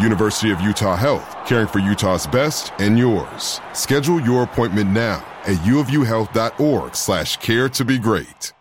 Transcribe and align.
University 0.00 0.50
of 0.50 0.60
Utah 0.60 0.96
Health, 0.96 1.36
caring 1.46 1.66
for 1.66 1.78
Utah's 1.78 2.26
best 2.26 2.72
and 2.78 2.98
yours. 2.98 3.60
Schedule 3.72 4.20
your 4.20 4.42
appointment 4.42 4.90
now 4.90 5.24
at 5.44 5.56
uofuhealth.org 5.58 6.94
slash 6.94 7.36
care 7.38 7.68
to 7.70 7.84
be 7.84 7.98
great. 7.98 8.52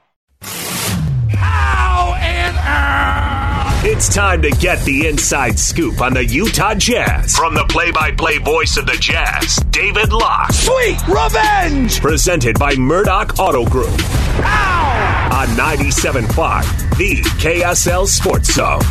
Ow 0.44 2.18
and 2.20 2.58
ow. 2.58 3.82
It's 3.84 4.14
time 4.14 4.42
to 4.42 4.50
get 4.52 4.84
the 4.86 5.08
inside 5.08 5.60
scoop 5.60 6.02
on 6.02 6.14
the 6.14 6.26
Utah 6.26 6.74
Jazz 6.76 7.36
from 7.36 7.54
the 7.54 7.66
play-by-play 7.70 8.40
voice 8.40 8.78
of 8.78 8.86
the 8.86 8.98
Jazz, 9.00 9.58
David 9.70 10.12
Locke. 10.12 10.52
Sweet 10.52 10.98
revenge. 11.08 12.02
Presented 12.02 12.58
by 12.58 12.76
Murdock 12.76 13.40
Auto 13.40 13.66
Group. 13.66 13.94
Ow. 14.40 15.30
On 15.34 15.48
97.5, 15.50 16.98
the 16.98 17.22
KSL 17.40 18.08
Sports 18.08 18.54
Zone. 18.54 18.82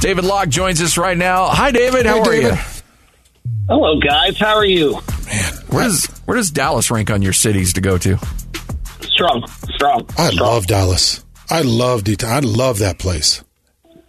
David 0.00 0.24
Locke 0.24 0.48
joins 0.48 0.80
us 0.80 0.96
right 0.96 1.16
now. 1.16 1.46
Hi, 1.48 1.70
David. 1.72 2.06
How 2.06 2.14
Hey, 2.14 2.20
are 2.20 2.24
David. 2.32 2.52
you? 2.52 2.58
Hello, 3.68 3.98
guys. 4.00 4.38
How 4.38 4.54
are 4.54 4.64
you? 4.64 4.92
Man, 5.26 5.52
where 5.68 5.84
does 5.84 6.06
where 6.24 6.36
does 6.36 6.50
Dallas 6.50 6.90
rank 6.90 7.10
on 7.10 7.20
your 7.20 7.32
cities 7.32 7.72
to 7.74 7.80
go 7.80 7.98
to? 7.98 8.16
Strong, 9.02 9.46
strong. 9.74 10.06
I 10.16 10.30
strong. 10.30 10.36
love 10.48 10.66
Dallas. 10.66 11.24
I 11.50 11.62
love 11.62 12.04
Det- 12.04 12.24
I 12.24 12.38
love 12.40 12.78
that 12.78 12.98
place. 12.98 13.42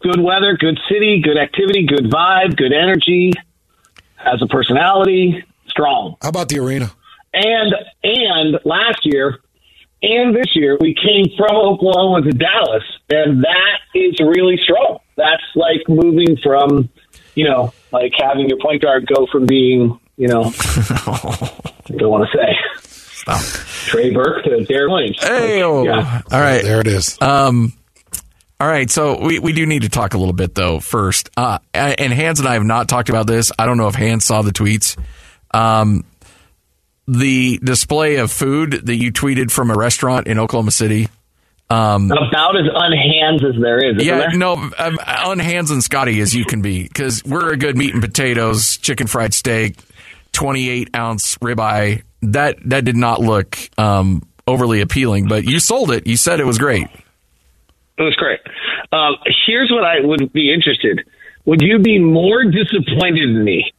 good 0.01 0.21
weather, 0.21 0.55
good 0.57 0.79
city, 0.89 1.21
good 1.21 1.37
activity, 1.37 1.85
good 1.85 2.09
vibe, 2.09 2.55
good 2.55 2.71
energy. 2.71 3.33
Has 4.15 4.41
a 4.41 4.47
personality, 4.47 5.43
strong. 5.67 6.15
How 6.21 6.29
about 6.29 6.47
the 6.49 6.59
arena? 6.59 6.91
And 7.33 7.73
and 8.03 8.59
last 8.63 8.99
year 9.03 9.39
and 10.03 10.33
this 10.35 10.55
year 10.55 10.77
we 10.79 10.93
came 10.95 11.25
from 11.35 11.55
Oklahoma 11.55 12.21
to 12.21 12.31
Dallas, 12.31 12.83
and 13.09 13.43
that 13.43 13.79
is 13.93 14.19
really 14.19 14.57
strong. 14.63 14.99
That's 15.19 15.43
like 15.55 15.87
moving 15.87 16.37
from, 16.41 16.89
you 17.35 17.47
know, 17.47 17.73
like 17.91 18.13
having 18.17 18.49
your 18.49 18.57
point 18.59 18.81
guard 18.81 19.05
go 19.13 19.27
from 19.31 19.45
being, 19.45 19.99
you 20.17 20.27
know, 20.27 20.45
I 20.55 21.51
don't 21.97 22.09
want 22.09 22.27
to 22.31 22.37
say 22.37 22.55
Stop. 22.81 23.41
Trey 23.85 24.11
Burke 24.13 24.43
to 24.45 24.49
Deron 24.49 24.89
Williams. 24.91 25.17
Hey, 25.21 25.59
Yeah. 25.59 26.21
all 26.31 26.39
right. 26.39 26.63
There 26.63 26.79
it 26.79 26.87
is. 26.87 27.21
Um, 27.21 27.73
all 28.59 28.67
right. 28.67 28.89
So 28.89 29.21
we, 29.21 29.39
we 29.39 29.53
do 29.53 29.65
need 29.65 29.81
to 29.83 29.89
talk 29.89 30.13
a 30.13 30.17
little 30.17 30.33
bit 30.33 30.55
though 30.55 30.79
first. 30.79 31.29
Uh, 31.37 31.59
and 31.73 32.13
Hans 32.13 32.39
and 32.39 32.47
I 32.47 32.53
have 32.53 32.63
not 32.63 32.87
talked 32.89 33.09
about 33.09 33.27
this. 33.27 33.51
I 33.59 33.65
don't 33.65 33.77
know 33.77 33.87
if 33.87 33.95
Hans 33.95 34.25
saw 34.25 34.41
the 34.41 34.51
tweets. 34.51 34.97
Um, 35.51 36.03
the 37.07 37.59
display 37.63 38.17
of 38.17 38.31
food 38.31 38.81
that 38.85 38.95
you 38.95 39.11
tweeted 39.11 39.49
from 39.51 39.71
a 39.71 39.75
restaurant 39.75 40.27
in 40.27 40.37
Oklahoma 40.39 40.71
City. 40.71 41.07
Um, 41.71 42.11
About 42.11 42.55
as 42.57 42.65
unhands 42.73 43.43
as 43.43 43.61
there 43.61 43.77
is. 43.77 44.03
yeah, 44.03 44.17
there? 44.17 44.31
no, 44.31 44.53
um, 44.53 44.97
on 45.05 45.37
Hans 45.37 45.69
and 45.69 45.83
Scotty 45.83 46.19
as 46.19 46.35
you 46.35 46.43
can 46.43 46.63
be 46.63 46.83
because 46.83 47.23
we're 47.23 47.53
a 47.53 47.57
good 47.57 47.77
meat 47.77 47.93
and 47.93 48.01
potatoes, 48.01 48.77
chicken 48.77 49.05
fried 49.05 49.35
steak, 49.35 49.77
twenty 50.31 50.67
eight 50.69 50.89
ounce 50.95 51.35
ribeye. 51.35 52.01
That 52.23 52.57
that 52.69 52.85
did 52.85 52.95
not 52.95 53.21
look 53.21 53.57
um, 53.77 54.23
overly 54.47 54.81
appealing, 54.81 55.27
but 55.27 55.43
you 55.43 55.59
sold 55.59 55.91
it. 55.91 56.07
You 56.07 56.17
said 56.17 56.39
it 56.39 56.45
was 56.45 56.57
great. 56.57 56.87
It 57.97 58.01
was 58.03 58.15
great. 58.15 58.39
Um, 58.91 59.17
here's 59.45 59.69
what 59.69 59.83
I 59.83 59.99
would 60.01 60.33
be 60.33 60.51
interested. 60.51 61.07
Would 61.45 61.61
you 61.61 61.77
be 61.79 61.99
more 61.99 62.45
disappointed 62.45 63.29
in 63.29 63.43
me 63.43 63.71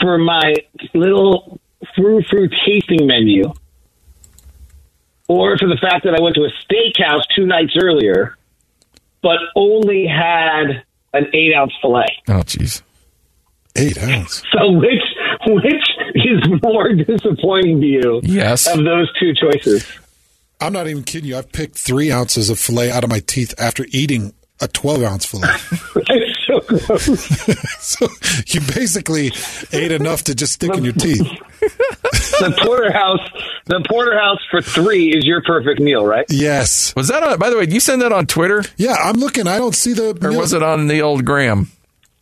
for 0.00 0.18
my 0.18 0.54
little 0.92 1.60
frou 1.94 2.22
frou 2.28 2.48
tasting 2.66 3.06
menu, 3.06 3.44
or 5.30 5.56
for 5.56 5.68
the 5.68 5.78
fact 5.80 6.02
that 6.02 6.12
I 6.18 6.20
went 6.20 6.34
to 6.34 6.42
a 6.42 6.50
steakhouse 6.66 7.22
two 7.36 7.46
nights 7.46 7.76
earlier, 7.80 8.36
but 9.22 9.38
only 9.54 10.04
had 10.04 10.82
an 11.12 11.26
eight 11.32 11.54
ounce 11.54 11.72
fillet? 11.80 12.16
Oh, 12.26 12.42
jeez. 12.42 12.82
Eight 13.76 13.96
ounce. 14.02 14.42
So 14.52 14.72
which 14.72 15.00
which 15.46 15.74
is 16.16 16.60
more 16.64 16.92
disappointing 17.06 17.80
to 17.80 17.86
you? 17.86 18.20
Yes. 18.24 18.66
Of 18.66 18.84
those 18.84 19.08
two 19.20 19.32
choices. 19.32 19.86
I'm 20.60 20.72
not 20.72 20.88
even 20.88 21.04
kidding 21.04 21.28
you. 21.28 21.38
I've 21.38 21.52
picked 21.52 21.78
three 21.78 22.10
ounces 22.10 22.50
of 22.50 22.58
fillet 22.58 22.90
out 22.90 23.04
of 23.04 23.10
my 23.10 23.20
teeth 23.20 23.54
after 23.56 23.86
eating 23.90 24.34
a 24.60 24.66
12 24.66 25.02
ounce 25.04 25.26
fillet. 25.26 25.46
It's 26.58 26.86
so 26.86 26.86
gross. 26.86 27.78
so 27.80 28.06
you 28.46 28.60
basically 28.74 29.32
ate 29.72 29.92
enough 29.92 30.24
to 30.24 30.34
just 30.34 30.54
stick 30.54 30.74
in 30.74 30.84
your 30.84 30.92
teeth. 30.92 31.18
the 31.60 32.58
porterhouse, 32.64 33.20
the 33.66 33.84
porterhouse 33.88 34.38
for 34.50 34.60
three 34.62 35.10
is 35.10 35.24
your 35.24 35.42
perfect 35.42 35.80
meal, 35.80 36.04
right? 36.06 36.24
Yes. 36.28 36.94
Was 36.96 37.08
that 37.08 37.22
on? 37.22 37.38
By 37.38 37.50
the 37.50 37.56
way, 37.56 37.66
did 37.66 37.74
you 37.74 37.80
send 37.80 38.02
that 38.02 38.12
on 38.12 38.26
Twitter 38.26 38.62
Yeah, 38.76 38.94
I'm 38.94 39.16
looking. 39.16 39.46
I 39.46 39.58
don't 39.58 39.74
see 39.74 39.92
the. 39.92 40.18
or 40.22 40.36
was 40.36 40.52
it 40.52 40.62
on 40.62 40.86
the 40.86 41.02
old 41.02 41.24
Gram? 41.24 41.70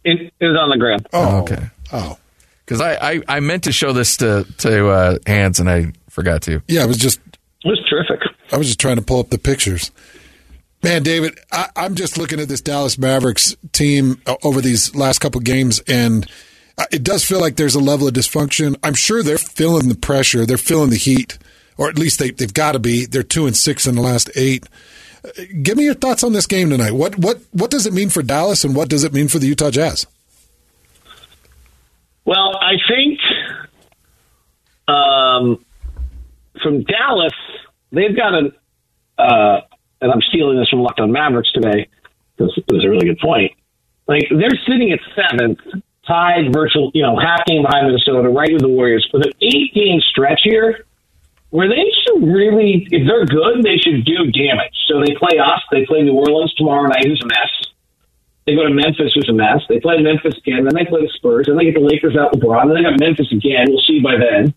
It, 0.05 0.33
it 0.41 0.47
was 0.47 0.57
on 0.59 0.71
the 0.71 0.77
ground. 0.79 1.07
Oh, 1.13 1.39
okay. 1.43 1.67
Oh, 1.93 2.19
Because 2.65 2.81
I, 2.81 2.95
I 3.13 3.23
I 3.29 3.41
meant 3.41 3.65
to 3.65 3.73
show 3.73 3.93
this 3.93 4.17
to 4.19 4.47
to 4.59 4.89
uh, 4.89 5.19
Hans 5.27 5.61
and 5.61 5.69
I 5.71 5.93
forgot 6.11 6.43
to. 6.43 6.63
yeah. 6.69 6.85
It 6.85 6.89
was 6.89 6.97
just. 6.99 7.21
It 7.65 7.69
was 7.69 7.81
terrific. 7.91 8.21
I 8.53 8.57
was 8.57 8.67
just 8.69 8.79
trying 8.81 8.97
to 8.97 9.03
pull 9.03 9.19
up 9.21 9.31
the 9.31 9.39
pictures. 9.39 9.91
Man, 10.83 11.03
David, 11.03 11.39
I, 11.51 11.69
I'm 11.75 11.95
just 11.97 12.17
looking 12.19 12.39
at 12.39 12.49
this 12.49 12.61
Dallas 12.61 12.99
Mavericks 12.99 13.57
team 13.73 14.21
uh, 14.27 14.37
over 14.45 14.61
these 14.61 14.95
last 14.95 15.19
couple 15.19 15.41
games, 15.41 15.81
and 15.89 16.31
uh, 16.77 16.85
it 16.93 17.03
does 17.03 17.25
feel 17.25 17.41
like 17.41 17.57
there's 17.57 17.75
a 17.75 17.81
level 17.81 18.07
of 18.07 18.15
dysfunction. 18.15 18.77
I'm 18.85 18.95
sure 18.95 19.23
they're 19.23 19.39
feeling 19.39 19.89
the 19.89 19.97
pressure, 19.97 20.47
they're 20.47 20.57
feeling 20.57 20.91
the 20.91 20.97
heat, 20.97 21.37
or 21.77 21.89
at 21.89 21.99
least 21.99 22.21
they, 22.21 22.31
they've 22.31 22.55
got 22.55 22.73
to 22.73 22.79
be. 22.79 23.07
They're 23.07 23.25
two 23.25 23.47
and 23.47 23.57
six 23.57 23.87
in 23.87 23.97
the 23.97 24.03
last 24.03 24.31
eight. 24.37 24.67
Uh, 25.25 25.43
Give 25.63 25.77
me 25.77 25.85
your 25.85 25.95
thoughts 25.95 26.23
on 26.23 26.33
this 26.33 26.47
game 26.47 26.71
tonight. 26.71 26.93
What 26.93 27.19
what 27.19 27.41
what 27.51 27.73
does 27.73 27.87
it 27.87 27.93
mean 27.93 28.09
for 28.09 28.23
Dallas, 28.23 28.63
and 28.63 28.77
what 28.77 28.89
does 28.89 29.03
it 29.03 29.13
mean 29.13 29.27
for 29.27 29.41
the 29.41 29.49
Utah 29.49 29.71
Jazz? 29.71 30.07
Well, 32.25 32.57
I 32.61 32.75
think 32.89 33.19
um, 34.87 35.65
from 36.63 36.83
Dallas, 36.85 37.33
they've 37.91 38.15
got 38.15 38.35
an, 38.35 38.53
uh, 39.19 39.61
and 40.01 40.13
I'm 40.13 40.23
stealing 40.23 40.59
this 40.59 40.69
from 40.69 40.81
Locked 40.81 41.01
On 41.01 41.11
Mavericks 41.11 41.53
today. 41.53 41.89
This 42.39 42.51
was 42.69 42.85
a 42.85 42.89
really 42.89 43.07
good 43.07 43.19
point. 43.19 43.53
Like 44.07 44.25
they're 44.31 44.59
sitting 44.67 44.93
at 44.93 45.01
seventh, 45.15 45.59
tied 46.07 46.53
virtual, 46.53 46.91
you 46.95 47.03
know, 47.03 47.19
half 47.19 47.45
game 47.47 47.63
behind 47.63 47.87
Minnesota, 47.87 48.29
right 48.29 48.53
with 48.53 48.63
the 48.63 48.69
Warriors, 48.69 49.09
with 49.13 49.27
an 49.27 49.33
eight 49.43 49.75
game 49.75 50.01
stretch 50.01 50.41
here 50.45 50.87
where 51.51 51.69
they 51.69 51.85
should 52.05 52.23
really, 52.23 52.87
if 52.91 53.07
they're 53.07 53.25
good, 53.25 53.63
they 53.63 53.79
should 53.79 54.05
do 54.05 54.31
damage. 54.31 54.77
So 54.87 55.01
they 55.01 55.15
play 55.17 55.39
us, 55.39 55.63
they 55.71 55.87
play 55.87 56.03
New 56.03 56.15
Orleans 56.15 56.53
tomorrow 56.55 56.87
night, 56.89 57.07
who's 57.07 57.23
a 57.23 57.27
mess. 57.27 57.73
They 58.47 58.55
go 58.55 58.65
to 58.65 58.73
Memphis, 58.73 59.13
who's 59.15 59.29
a 59.29 59.33
mess. 59.33 59.61
They 59.69 59.81
play 59.81 60.01
Memphis 60.01 60.37
again, 60.39 60.65
then 60.65 60.75
they 60.75 60.85
play 60.85 61.03
the 61.03 61.13
Spurs, 61.17 61.47
then 61.47 61.57
they 61.57 61.65
get 61.65 61.75
the 61.75 61.81
Lakers 61.81 62.17
out 62.17 62.33
LeBron, 62.33 62.69
then 62.69 62.77
they 62.77 62.83
got 62.83 63.01
Memphis 63.01 63.33
again. 63.33 63.67
We'll 63.69 63.85
see 63.87 64.01
by 64.01 64.17
then. 64.17 64.55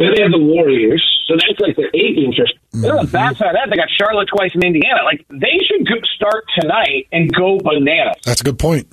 Then 0.00 0.16
they 0.16 0.22
have 0.24 0.32
the 0.32 0.40
Warriors, 0.40 1.04
so 1.28 1.36
that's 1.36 1.60
like 1.60 1.76
the 1.76 1.92
eight 1.92 2.16
games. 2.16 2.32
Mm-hmm. 2.32 2.80
Then 2.80 2.90
on 2.92 3.04
the 3.04 3.12
backside 3.12 3.52
of 3.52 3.60
that, 3.60 3.68
they 3.68 3.76
got 3.76 3.92
Charlotte 3.92 4.32
twice 4.32 4.48
in 4.54 4.64
Indiana. 4.64 5.04
Like 5.04 5.28
they 5.28 5.60
should 5.60 5.84
start 6.16 6.48
tonight 6.58 7.04
and 7.12 7.30
go 7.30 7.60
bananas. 7.60 8.16
That's 8.24 8.40
a 8.40 8.44
good 8.44 8.58
point. 8.58 8.88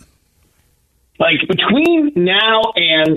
Like 1.17 1.47
between 1.47 2.11
now 2.19 2.59
and 2.75 3.15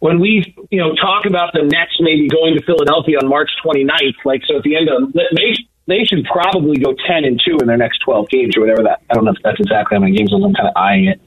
when 0.00 0.20
we, 0.20 0.54
you 0.70 0.78
know, 0.78 0.94
talk 1.00 1.24
about 1.24 1.54
the 1.54 1.64
Nets 1.64 1.96
maybe 1.98 2.28
going 2.28 2.60
to 2.60 2.62
Philadelphia 2.62 3.16
on 3.24 3.28
March 3.28 3.50
29th, 3.64 4.20
like 4.28 4.42
so 4.44 4.58
at 4.58 4.62
the 4.62 4.76
end 4.76 4.92
of 4.92 5.10
they 5.16 5.56
they 5.88 6.04
should 6.04 6.28
probably 6.28 6.76
go 6.76 6.92
10 6.92 7.24
and 7.24 7.40
2 7.40 7.64
in 7.64 7.66
their 7.66 7.80
next 7.80 8.04
12 8.04 8.28
games 8.28 8.54
or 8.54 8.60
whatever 8.60 8.84
that. 8.84 9.00
I 9.08 9.14
don't 9.14 9.24
know 9.24 9.32
if 9.32 9.40
that's 9.42 9.58
exactly 9.58 9.96
how 9.96 10.04
many 10.04 10.12
games. 10.14 10.28
I'm 10.30 10.42
kind 10.52 10.68
of 10.68 10.76
eyeing 10.76 11.08
it. 11.08 11.20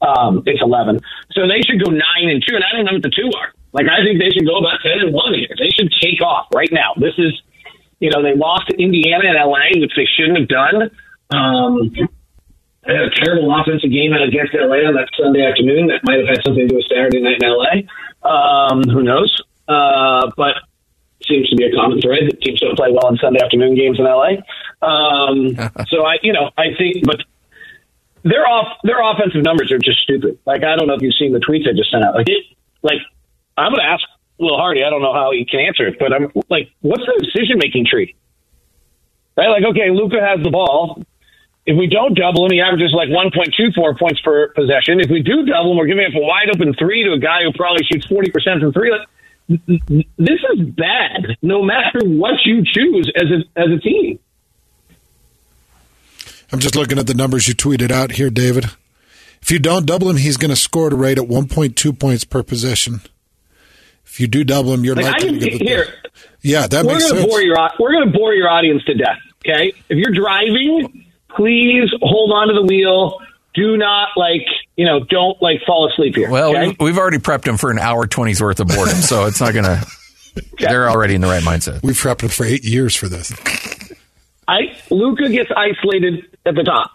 Um, 0.00 0.44
it's 0.46 0.62
11. 0.62 1.00
So 1.32 1.50
they 1.50 1.60
should 1.66 1.82
go 1.82 1.90
9 1.90 1.98
and 2.30 2.38
2, 2.46 2.54
and 2.54 2.62
I 2.62 2.76
don't 2.76 2.86
know 2.86 2.92
what 2.94 3.02
the 3.02 3.10
two 3.10 3.26
are. 3.34 3.55
Like, 3.76 3.92
I 3.92 4.00
think 4.00 4.18
they 4.18 4.32
should 4.32 4.48
go 4.48 4.56
about 4.56 4.80
10 4.80 5.04
and 5.04 5.12
1 5.12 5.34
here. 5.34 5.52
They 5.52 5.68
should 5.76 5.92
take 6.00 6.24
off 6.24 6.48
right 6.54 6.72
now. 6.72 6.96
This 6.96 7.12
is, 7.18 7.36
you 8.00 8.08
know, 8.08 8.22
they 8.24 8.34
lost 8.34 8.72
to 8.72 8.74
Indiana 8.80 9.28
and 9.28 9.36
LA, 9.36 9.76
which 9.76 9.92
they 9.94 10.08
shouldn't 10.08 10.40
have 10.40 10.48
done. 10.48 10.90
Um, 11.28 11.92
they 12.86 12.94
had 12.94 13.12
a 13.12 13.14
terrible 13.20 13.52
offensive 13.52 13.92
game 13.92 14.16
against 14.16 14.56
LA 14.56 14.88
on 14.88 14.96
that 14.96 15.12
Sunday 15.12 15.44
afternoon. 15.44 15.92
That 15.92 16.00
might 16.04 16.24
have 16.24 16.28
had 16.28 16.40
something 16.40 16.64
to 16.64 16.68
do 16.72 16.76
with 16.80 16.88
Saturday 16.88 17.20
night 17.20 17.36
in 17.36 17.52
LA. 17.52 17.84
Um, 18.24 18.80
who 18.88 19.02
knows? 19.02 19.36
Uh, 19.68 20.30
but 20.36 20.56
seems 21.28 21.48
to 21.50 21.56
be 21.56 21.64
a 21.64 21.72
common 21.74 22.00
thread 22.00 22.22
that 22.30 22.40
teams 22.40 22.60
don't 22.60 22.76
play 22.76 22.88
well 22.92 23.10
in 23.10 23.18
Sunday 23.18 23.42
afternoon 23.42 23.74
games 23.74 23.98
in 23.98 24.06
LA. 24.06 24.40
Um, 24.80 25.52
so 25.88 26.06
I, 26.06 26.16
you 26.22 26.32
know, 26.32 26.50
I 26.56 26.72
think, 26.78 27.04
but 27.04 27.20
their 28.22 28.46
off 28.46 28.78
their 28.82 28.98
offensive 29.02 29.42
numbers 29.42 29.70
are 29.70 29.78
just 29.78 30.00
stupid. 30.00 30.38
Like 30.46 30.64
I 30.64 30.76
don't 30.76 30.88
know 30.88 30.94
if 30.94 31.02
you've 31.02 31.14
seen 31.14 31.32
the 31.32 31.38
tweets 31.38 31.68
I 31.68 31.72
just 31.76 31.90
sent 31.90 32.04
out. 32.04 32.14
Like 32.14 32.28
it, 32.28 32.44
like 32.82 32.98
I'm 33.56 33.72
going 33.72 33.80
to 33.80 33.88
ask 33.88 34.04
Will 34.38 34.56
Hardy. 34.56 34.84
I 34.84 34.90
don't 34.90 35.02
know 35.02 35.14
how 35.14 35.32
he 35.32 35.44
can 35.44 35.60
answer 35.60 35.86
it, 35.88 35.98
but 35.98 36.12
I'm 36.12 36.30
like, 36.50 36.70
what's 36.80 37.04
the 37.04 37.16
decision 37.24 37.58
making 37.58 37.86
tree? 37.90 38.14
Right? 39.36 39.48
Like, 39.48 39.64
okay, 39.70 39.90
Luka 39.90 40.20
has 40.20 40.42
the 40.42 40.50
ball. 40.50 41.02
If 41.66 41.76
we 41.76 41.88
don't 41.88 42.14
double 42.14 42.46
him, 42.46 42.52
he 42.52 42.60
averages 42.60 42.94
like 42.94 43.08
1.24 43.08 43.98
points 43.98 44.20
per 44.20 44.52
possession. 44.54 45.00
If 45.00 45.10
we 45.10 45.22
do 45.22 45.44
double 45.44 45.72
him, 45.72 45.78
we're 45.78 45.86
giving 45.86 46.06
up 46.06 46.14
a 46.14 46.22
wide 46.22 46.48
open 46.54 46.74
three 46.78 47.02
to 47.04 47.12
a 47.12 47.18
guy 47.18 47.42
who 47.42 47.52
probably 47.52 47.84
shoots 47.90 48.06
40% 48.06 48.60
from 48.60 48.72
three. 48.72 48.92
This 50.16 50.40
is 50.54 50.66
bad 50.70 51.36
no 51.42 51.62
matter 51.62 52.00
what 52.04 52.34
you 52.44 52.62
choose 52.64 53.10
as 53.16 53.24
a, 53.24 53.60
as 53.60 53.66
a 53.76 53.80
team. 53.80 54.18
I'm 56.52 56.60
just 56.60 56.76
looking 56.76 56.98
at 56.98 57.08
the 57.08 57.14
numbers 57.14 57.48
you 57.48 57.54
tweeted 57.54 57.90
out 57.90 58.12
here, 58.12 58.30
David. 58.30 58.66
If 59.42 59.50
you 59.50 59.58
don't 59.58 59.86
double 59.86 60.08
him, 60.08 60.16
he's 60.16 60.36
going 60.36 60.50
to 60.50 60.56
score 60.56 60.88
at 60.88 60.92
a 60.92 60.96
rate 60.96 61.18
at 61.18 61.28
1.2 61.28 61.98
points 61.98 62.24
per 62.24 62.42
possession. 62.42 63.00
If 64.16 64.20
you 64.20 64.28
do 64.28 64.44
double 64.44 64.70
them, 64.70 64.82
you're 64.82 64.96
like, 64.96 65.04
likely 65.04 65.38
to 65.38 65.38
get 65.38 65.58
the 65.58 65.64
here. 65.66 65.94
Yeah, 66.40 66.66
that 66.68 66.86
we're 66.86 66.94
makes 66.94 67.06
gonna 67.10 67.20
sense. 67.20 67.30
Bore 67.30 67.42
your, 67.42 67.54
we're 67.78 67.92
going 67.92 68.10
to 68.10 68.18
bore 68.18 68.32
your 68.32 68.48
audience 68.48 68.82
to 68.84 68.94
death. 68.94 69.18
Okay, 69.46 69.74
if 69.90 69.98
you're 69.98 70.14
driving, 70.14 71.04
please 71.36 71.90
hold 72.00 72.32
on 72.32 72.48
to 72.48 72.54
the 72.54 72.62
wheel. 72.62 73.18
Do 73.52 73.76
not 73.76 74.08
like 74.16 74.46
you 74.76 74.86
know, 74.86 75.00
don't 75.00 75.36
like 75.42 75.60
fall 75.66 75.90
asleep 75.92 76.16
here. 76.16 76.30
Well, 76.30 76.56
okay? 76.56 76.74
we've 76.80 76.96
already 76.96 77.18
prepped 77.18 77.42
them 77.42 77.58
for 77.58 77.70
an 77.70 77.78
hour 77.78 78.06
twenty's 78.06 78.40
worth 78.40 78.58
of 78.58 78.68
boredom, 78.68 78.96
so 78.96 79.26
it's 79.26 79.38
not 79.38 79.52
going 79.52 79.64
to. 79.66 79.86
They're 80.60 80.88
already 80.88 81.14
in 81.14 81.20
the 81.20 81.26
right 81.26 81.42
mindset. 81.42 81.82
We've 81.82 81.94
prepped 81.94 82.20
them 82.20 82.30
for 82.30 82.46
eight 82.46 82.64
years 82.64 82.96
for 82.96 83.08
this. 83.08 83.34
I 84.48 84.78
Luka 84.88 85.28
gets 85.28 85.50
isolated 85.54 86.24
at 86.46 86.54
the 86.54 86.62
top. 86.62 86.90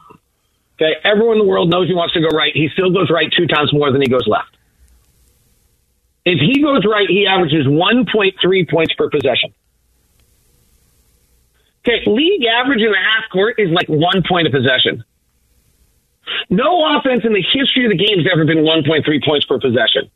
Okay, 0.82 0.94
everyone 1.04 1.38
in 1.38 1.44
the 1.44 1.48
world 1.48 1.70
knows 1.70 1.88
he 1.88 1.94
wants 1.94 2.16
to 2.16 2.20
go 2.20 2.30
right. 2.30 2.52
He 2.56 2.68
still 2.74 2.90
goes 2.90 3.12
right 3.12 3.32
two 3.38 3.46
times 3.46 3.72
more 3.72 3.92
than 3.92 4.02
he 4.02 4.08
goes 4.08 4.26
left. 4.26 4.58
If 6.26 6.40
he 6.40 6.62
goes 6.62 6.86
right, 6.86 7.10
he 7.10 7.26
averages 7.26 7.66
1.3 7.66 8.70
points 8.70 8.94
per 8.94 9.10
possession. 9.10 9.54
Okay, 11.82 12.04
league 12.06 12.46
average 12.46 12.82
in 12.82 12.92
the 12.92 12.98
half 12.98 13.30
court 13.32 13.56
is 13.58 13.70
like 13.72 13.90
one 13.90 14.22
point 14.28 14.46
of 14.46 14.54
possession. 14.54 15.04
No 16.50 16.98
offense 16.98 17.24
in 17.26 17.34
the 17.34 17.42
history 17.42 17.86
of 17.86 17.92
the 17.92 17.98
game 17.98 18.20
has 18.20 18.28
ever 18.32 18.46
been 18.46 18.60
1.3 18.60 19.26
points 19.26 19.46
per 19.46 19.60
possession. 19.60 20.12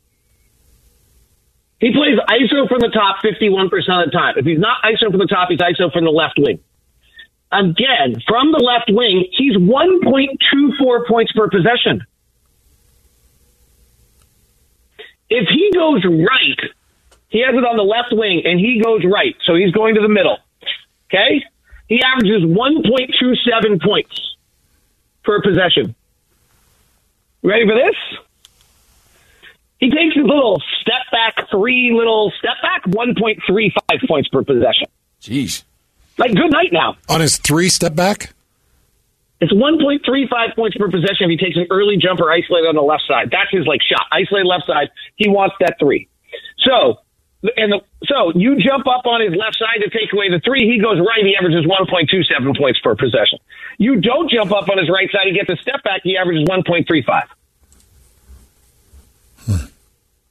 He 1.80 1.92
plays 1.92 2.18
ISO 2.30 2.68
from 2.68 2.80
the 2.80 2.88
top 2.88 3.18
51% 3.22 3.66
of 3.66 4.06
the 4.06 4.10
time. 4.12 4.34
If 4.38 4.46
he's 4.46 4.58
not 4.58 4.82
ISO 4.84 5.10
from 5.10 5.18
the 5.18 5.26
top, 5.26 5.48
he's 5.50 5.58
ISO 5.58 5.92
from 5.92 6.04
the 6.04 6.10
left 6.10 6.38
wing. 6.38 6.60
Again, 7.52 8.22
from 8.26 8.52
the 8.52 8.58
left 8.58 8.90
wing, 8.90 9.26
he's 9.32 9.56
1.24 9.56 11.06
points 11.06 11.32
per 11.32 11.48
possession. 11.50 12.06
If 15.28 15.48
he 15.48 15.70
goes 15.74 16.04
right, 16.04 16.70
he 17.28 17.40
has 17.42 17.54
it 17.54 17.64
on 17.64 17.76
the 17.76 17.82
left 17.82 18.12
wing 18.12 18.42
and 18.44 18.60
he 18.60 18.80
goes 18.82 19.02
right, 19.04 19.34
so 19.44 19.54
he's 19.54 19.72
going 19.72 19.94
to 19.96 20.00
the 20.00 20.08
middle. 20.08 20.38
Okay? 21.08 21.42
He 21.88 22.02
averages 22.02 22.42
1.27 22.42 23.82
points 23.82 24.36
per 25.24 25.40
possession. 25.42 25.94
Ready 27.42 27.66
for 27.66 27.74
this? 27.74 27.94
He 29.78 29.90
takes 29.90 30.16
a 30.16 30.20
little 30.20 30.62
step 30.80 31.10
back, 31.12 31.50
three 31.50 31.92
little 31.92 32.32
step 32.38 32.56
back, 32.62 32.84
1.35 32.86 34.08
points 34.08 34.28
per 34.30 34.42
possession. 34.42 34.88
Jeez. 35.20 35.64
Like, 36.18 36.34
good 36.34 36.50
night 36.50 36.72
now. 36.72 36.96
On 37.08 37.20
his 37.20 37.36
three 37.38 37.68
step 37.68 37.94
back? 37.94 38.32
It's 39.40 39.52
1.35 39.52 40.56
points 40.56 40.76
per 40.76 40.90
possession 40.90 41.28
if 41.28 41.30
he 41.30 41.36
takes 41.36 41.56
an 41.56 41.66
early 41.70 41.96
jumper 41.98 42.30
isolated 42.30 42.68
on 42.68 42.74
the 42.74 42.82
left 42.82 43.04
side. 43.06 43.28
That's 43.30 43.50
his 43.50 43.66
like 43.66 43.80
shot. 43.82 44.06
Isolated 44.10 44.46
left 44.46 44.66
side. 44.66 44.88
He 45.16 45.28
wants 45.28 45.56
that 45.60 45.76
three. 45.78 46.08
So, 46.64 47.04
and 47.56 47.72
the, 47.72 47.80
so 48.04 48.32
you 48.34 48.56
jump 48.56 48.86
up 48.88 49.04
on 49.04 49.20
his 49.20 49.36
left 49.36 49.58
side 49.58 49.84
to 49.84 49.90
take 49.90 50.08
away 50.12 50.30
the 50.30 50.40
three. 50.40 50.64
He 50.64 50.80
goes 50.80 50.96
right. 50.96 51.20
He 51.20 51.36
averages 51.36 51.68
1.27 51.68 52.56
points 52.56 52.80
per 52.80 52.96
possession. 52.96 53.38
You 53.76 54.00
don't 54.00 54.30
jump 54.30 54.52
up 54.52 54.70
on 54.70 54.78
his 54.78 54.88
right 54.88 55.10
side. 55.12 55.28
He 55.28 55.36
gets 55.36 55.50
a 55.50 55.60
step 55.60 55.84
back. 55.84 56.00
He 56.02 56.16
averages 56.16 56.48
1.35. 56.48 57.04
Hmm. 59.44 59.66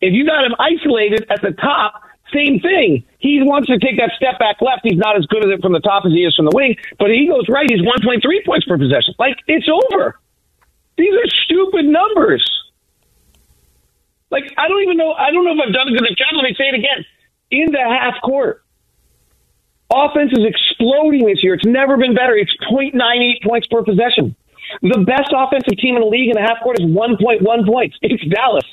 If 0.02 0.14
you 0.14 0.26
got 0.26 0.46
him 0.46 0.56
isolated 0.58 1.28
at 1.30 1.42
the 1.42 1.52
top, 1.52 2.02
same 2.36 2.60
thing. 2.60 3.08
He 3.18 3.40
wants 3.42 3.68
to 3.72 3.80
take 3.80 3.96
that 3.98 4.12
step 4.20 4.38
back 4.38 4.60
left. 4.60 4.82
He's 4.84 5.00
not 5.00 5.16
as 5.16 5.26
good 5.28 5.46
at 5.46 5.50
it 5.50 5.62
from 5.62 5.72
the 5.72 5.80
top 5.80 6.04
as 6.06 6.12
he 6.12 6.28
is 6.28 6.36
from 6.36 6.46
the 6.46 6.54
wing, 6.54 6.76
but 7.00 7.10
he 7.10 7.28
goes 7.28 7.48
right. 7.48 7.66
He's 7.70 7.82
1.3 7.82 8.20
points 8.46 8.68
per 8.68 8.78
possession. 8.78 9.16
Like, 9.18 9.40
it's 9.48 9.68
over. 9.72 10.20
These 10.98 11.14
are 11.14 11.30
stupid 11.48 11.86
numbers. 11.86 12.44
Like, 14.32 14.52
I 14.58 14.68
don't 14.68 14.84
even 14.84 14.98
know. 14.98 15.14
I 15.14 15.32
don't 15.32 15.46
know 15.46 15.54
if 15.54 15.62
I've 15.66 15.74
done 15.74 15.88
a 15.88 15.92
good 15.92 16.04
enough 16.04 16.18
job. 16.18 16.36
Let 16.36 16.44
me 16.44 16.56
say 16.58 16.68
it 16.68 16.76
again. 16.76 17.06
In 17.52 17.72
the 17.72 17.80
half 17.80 18.22
court, 18.22 18.64
offense 19.94 20.32
is 20.34 20.44
exploding 20.44 21.26
this 21.26 21.44
year. 21.44 21.54
It's 21.54 21.66
never 21.66 21.96
been 21.96 22.16
better. 22.16 22.36
It's 22.36 22.56
0.98 22.70 23.44
points 23.44 23.68
per 23.68 23.84
possession. 23.84 24.36
The 24.82 25.04
best 25.06 25.32
offensive 25.32 25.78
team 25.78 25.96
in 25.96 26.02
the 26.02 26.08
league 26.08 26.30
in 26.30 26.36
the 26.36 26.42
half 26.42 26.60
court 26.64 26.80
is 26.80 26.86
1.1 26.86 27.68
points. 27.68 27.98
It's 28.02 28.24
Dallas. 28.28 28.66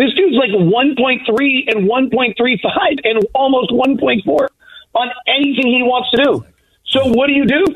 This 0.00 0.14
dude's 0.14 0.34
like 0.34 0.48
1.3 0.48 1.76
and 1.76 1.86
1.35 1.86 3.00
and 3.04 3.26
almost 3.34 3.70
1.4 3.70 4.48
on 4.94 5.08
anything 5.28 5.66
he 5.66 5.82
wants 5.82 6.10
to 6.12 6.24
do. 6.24 6.44
So 6.86 7.12
what 7.12 7.26
do 7.26 7.34
you 7.34 7.44
do? 7.44 7.66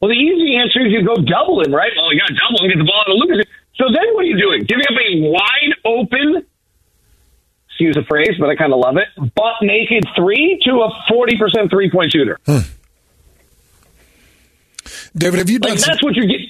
Well, 0.00 0.08
the 0.08 0.16
easy 0.16 0.56
answer 0.56 0.80
is 0.80 0.90
you 0.90 1.04
go 1.04 1.16
double 1.16 1.60
him, 1.62 1.74
right? 1.74 1.92
Oh, 2.00 2.10
you 2.10 2.18
got 2.18 2.28
to 2.28 2.34
double 2.34 2.64
him, 2.64 2.70
get 2.70 2.78
the 2.78 2.84
ball 2.84 3.02
out 3.06 3.10
of 3.12 3.16
Luka's. 3.18 3.44
So 3.74 3.84
then 3.92 4.14
what 4.14 4.24
are 4.24 4.28
you 4.28 4.38
doing? 4.38 4.64
Giving 4.64 4.84
up 4.88 4.96
a 4.96 5.20
wide 5.28 5.74
open, 5.84 6.46
excuse 7.68 7.94
the 7.94 8.04
phrase, 8.08 8.36
but 8.40 8.48
I 8.48 8.56
kind 8.56 8.72
of 8.72 8.78
love 8.78 8.96
it, 8.96 9.08
butt 9.34 9.56
naked 9.60 10.04
three 10.16 10.58
to 10.64 10.80
a 10.80 10.90
40% 11.12 11.68
three 11.68 11.90
point 11.90 12.12
shooter. 12.12 12.38
Hmm. 12.46 12.60
David, 15.14 15.38
have 15.40 15.50
you 15.50 15.58
done 15.58 15.72
like, 15.72 15.78
some- 15.80 15.92
That's 15.92 16.02
what 16.02 16.14
you're 16.14 16.24
getting. 16.24 16.48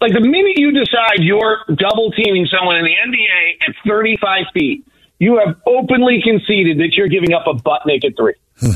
Like 0.00 0.12
the 0.12 0.20
minute 0.20 0.56
you 0.58 0.72
decide 0.72 1.18
you're 1.20 1.58
double 1.68 2.10
teaming 2.12 2.46
someone 2.46 2.76
in 2.76 2.84
the 2.84 2.94
NBA 2.94 3.68
at 3.68 3.74
35 3.88 4.44
feet, 4.54 4.86
you 5.18 5.38
have 5.44 5.56
openly 5.66 6.20
conceded 6.22 6.78
that 6.78 6.94
you're 6.96 7.08
giving 7.08 7.32
up 7.32 7.46
a 7.46 7.54
butt 7.54 7.82
naked 7.86 8.16
three. 8.16 8.34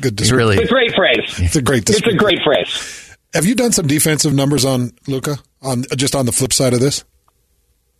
Good 0.00 0.20
It's 0.20 0.30
really 0.30 0.56
It's 0.58 0.70
a 0.70 0.72
great 0.72 0.94
phrase. 0.94 1.40
It's 1.40 1.56
a 1.56 1.62
great 1.62 1.88
It's 1.88 2.06
a 2.06 2.14
great 2.14 2.38
phrase. 2.44 3.16
Have 3.34 3.44
you 3.46 3.54
done 3.54 3.72
some 3.72 3.86
defensive 3.86 4.34
numbers 4.34 4.64
on 4.64 4.92
Luka? 5.06 5.36
On 5.62 5.84
just 5.96 6.14
on 6.14 6.26
the 6.26 6.32
flip 6.32 6.52
side 6.52 6.72
of 6.72 6.80
this? 6.80 7.04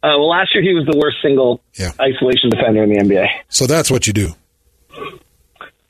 Uh, 0.03 0.15
well, 0.17 0.29
last 0.29 0.55
year 0.55 0.63
he 0.63 0.73
was 0.75 0.87
the 0.87 0.97
worst 0.97 1.17
single 1.23 1.61
Yeah. 1.79 1.91
isolation 2.01 2.51
defender 2.51 2.85
in 2.85 2.91
the 2.91 2.99
NBA. 2.99 3.27
So 3.49 3.67
that's 3.67 3.91
what 3.91 4.07
you 4.07 4.13
do. 4.13 4.29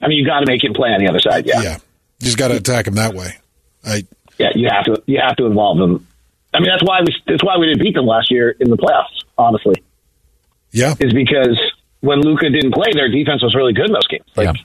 I 0.00 0.08
mean, 0.08 0.18
you 0.18 0.24
got 0.26 0.40
to 0.40 0.46
make 0.46 0.64
him 0.64 0.72
play 0.72 0.90
on 0.90 1.00
the 1.00 1.08
other 1.08 1.20
side. 1.20 1.44
Yeah. 1.46 1.60
Yeah. 1.62 1.76
You 2.20 2.26
just 2.26 2.38
got 2.38 2.48
to 2.48 2.56
attack 2.56 2.86
him 2.86 2.94
that 2.94 3.14
way. 3.14 3.36
I 3.84 4.04
Yeah, 4.38 4.48
you 4.54 4.68
have 4.70 4.84
to. 4.84 5.02
You 5.06 5.20
have 5.22 5.36
to 5.36 5.46
involve 5.46 5.78
them. 5.78 6.06
I 6.52 6.60
mean, 6.60 6.68
that's 6.70 6.82
why 6.82 7.00
we. 7.00 7.14
That's 7.26 7.44
why 7.44 7.56
we 7.58 7.66
didn't 7.66 7.82
beat 7.82 7.94
them 7.94 8.06
last 8.06 8.30
year 8.30 8.50
in 8.58 8.70
the 8.70 8.76
playoffs. 8.76 9.24
Honestly, 9.36 9.82
yeah. 10.72 10.94
is 10.98 11.12
because 11.12 11.58
when 12.00 12.20
Luka 12.20 12.50
didn't 12.50 12.72
play, 12.72 12.90
their 12.92 13.08
defense 13.08 13.42
was 13.42 13.54
really 13.54 13.72
good 13.72 13.86
in 13.86 13.92
those 13.92 14.06
games. 14.08 14.24
Like, 14.36 14.56
Yeah. 14.56 14.62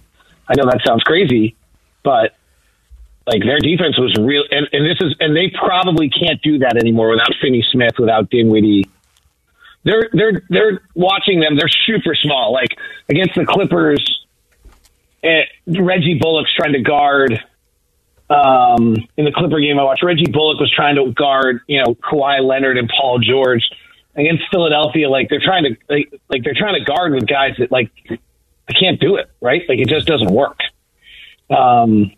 I 0.47 0.53
know 0.57 0.65
that 0.65 0.81
sounds 0.85 1.03
crazy, 1.03 1.55
but 2.03 2.35
Like 3.25 3.41
their 3.43 3.59
defense 3.59 3.97
was 3.97 4.13
real, 4.19 4.43
and, 4.51 4.67
and 4.73 4.85
this 4.85 4.97
is, 4.99 5.15
and 5.19 5.35
they 5.35 5.49
probably 5.49 6.09
can't 6.09 6.41
do 6.41 6.59
that 6.59 6.75
anymore 6.75 7.09
without 7.09 7.29
Finney 7.41 7.63
Smith, 7.71 7.93
without 7.97 8.29
Dinwiddie. 8.29 8.89
They're 9.85 10.09
they're 10.11 10.41
they're 10.49 10.81
watching 10.95 11.39
them. 11.39 11.55
They're 11.57 11.69
super 11.85 12.15
small. 12.15 12.51
Like 12.51 12.69
against 13.09 13.35
the 13.35 13.45
Clippers, 13.45 14.22
eh, 15.23 15.43
Reggie 15.67 16.19
Bullock's 16.19 16.53
trying 16.53 16.73
to 16.73 16.81
guard. 16.81 17.39
Um, 18.29 18.95
in 19.17 19.25
the 19.25 19.31
Clipper 19.31 19.59
game, 19.59 19.77
I 19.79 19.83
watched 19.83 20.03
Reggie 20.03 20.31
Bullock 20.31 20.59
was 20.59 20.71
trying 20.71 20.95
to 20.95 21.11
guard, 21.11 21.61
you 21.67 21.83
know, 21.83 21.95
Kawhi 21.95 22.43
Leonard 22.43 22.77
and 22.77 22.89
Paul 22.89 23.19
George 23.19 23.69
against 24.15 24.43
Philadelphia. 24.51 25.09
Like 25.09 25.29
they're 25.29 25.41
trying 25.43 25.63
to, 25.63 25.75
like, 25.89 26.13
like 26.29 26.43
they're 26.43 26.55
trying 26.57 26.75
to 26.75 26.85
guard 26.85 27.13
with 27.13 27.27
guys 27.27 27.55
that 27.59 27.71
like 27.71 27.91
I 28.09 28.73
can't 28.73 28.99
do 28.99 29.17
it, 29.17 29.29
right? 29.41 29.61
Like 29.67 29.79
it 29.79 29.87
just 29.87 30.07
doesn't 30.07 30.31
work. 30.31 30.59
Um, 31.49 32.11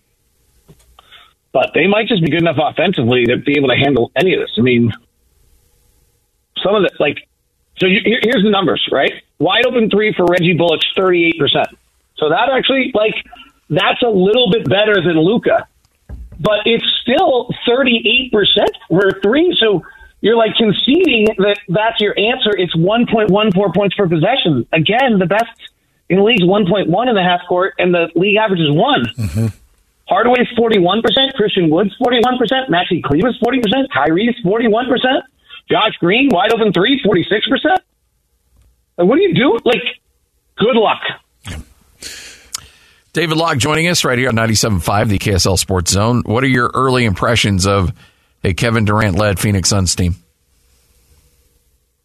but 1.52 1.72
they 1.74 1.88
might 1.88 2.08
just 2.08 2.22
be 2.22 2.30
good 2.30 2.42
enough 2.42 2.58
offensively 2.60 3.26
to 3.26 3.38
be 3.38 3.54
able 3.58 3.70
to 3.70 3.76
handle 3.76 4.12
any 4.16 4.34
of 4.34 4.42
this. 4.42 4.52
I 4.58 4.62
mean, 4.62 4.92
some 6.62 6.76
of 6.76 6.84
the 6.84 6.92
like, 7.00 7.18
so 7.78 7.88
you, 7.88 8.00
here's 8.04 8.44
the 8.44 8.50
numbers, 8.50 8.88
right? 8.92 9.14
Wide 9.40 9.66
open 9.66 9.90
three 9.90 10.14
for 10.14 10.26
Reggie 10.26 10.54
Bullock's 10.54 10.86
38%. 10.98 11.76
So 12.26 12.30
that 12.30 12.50
actually, 12.50 12.90
like, 12.96 13.14
that's 13.70 14.02
a 14.02 14.10
little 14.10 14.50
bit 14.50 14.68
better 14.68 14.96
than 14.96 15.14
Luka, 15.14 15.68
but 16.40 16.66
it's 16.66 16.86
still 17.04 17.54
38% 17.70 18.32
for 18.90 19.12
three. 19.22 19.56
So 19.62 19.86
you're 20.22 20.36
like 20.36 20.56
conceding 20.58 21.26
that 21.38 21.58
that's 21.70 22.02
your 22.02 22.18
answer. 22.18 22.50
It's 22.58 22.76
1.14 22.76 23.76
points 23.76 23.96
per 23.96 24.10
possession. 24.10 24.66
Again, 24.74 25.20
the 25.20 25.28
best 25.28 25.54
in 26.10 26.18
the 26.18 26.24
league's 26.24 26.42
1.1 26.42 26.90
in 26.90 27.14
the 27.14 27.22
half 27.22 27.42
court, 27.48 27.76
and 27.78 27.94
the 27.94 28.10
league 28.16 28.38
average 28.38 28.60
is 28.60 28.72
one. 28.72 29.06
Mm-hmm. 29.06 29.48
Hardaway's 30.10 30.48
41%, 30.58 31.04
Christian 31.36 31.70
Wood's 31.70 31.96
41%, 32.00 32.70
Maxi 32.70 33.04
Kleber's 33.04 33.40
40%, 33.40 33.88
Kyrie's 33.94 34.36
41%, 34.44 35.22
Josh 35.70 35.94
Green, 36.00 36.30
wide 36.32 36.52
open 36.52 36.74
three, 36.74 37.00
46%. 37.06 37.78
Like, 38.98 39.08
what 39.08 39.16
do 39.16 39.22
you 39.22 39.36
do? 39.36 39.60
Like, 39.64 39.84
good 40.58 40.76
luck. 40.76 41.02
David 43.16 43.38
Locke 43.38 43.58
joining 43.58 43.88
us 43.88 44.04
right 44.04 44.18
here 44.18 44.28
on 44.28 44.36
97.5, 44.36 45.08
the 45.08 45.20
KSL 45.20 45.58
Sports 45.58 45.90
Zone. 45.90 46.22
What 46.26 46.44
are 46.44 46.48
your 46.48 46.70
early 46.74 47.06
impressions 47.06 47.66
of 47.66 47.94
a 48.44 48.54
Kevin 48.54 48.84
Durant 48.84 49.16
led 49.16 49.40
Phoenix 49.40 49.70
Suns 49.70 49.96
team? 49.96 50.16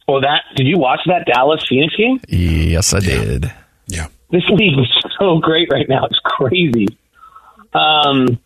Well, 0.06 0.20
that 0.20 0.42
did 0.54 0.68
you 0.68 0.78
watch 0.78 1.00
that 1.06 1.26
Dallas 1.26 1.66
Phoenix 1.68 1.96
game? 1.96 2.20
Yes, 2.28 2.94
I 2.94 3.00
did. 3.00 3.52
Yeah. 3.88 4.06
This 4.30 4.44
league 4.50 4.78
is 4.78 4.86
so 5.18 5.38
great 5.38 5.68
right 5.72 5.88
now. 5.88 6.04
It's 6.04 6.20
crazy. 6.22 6.86
Um, 7.74 8.38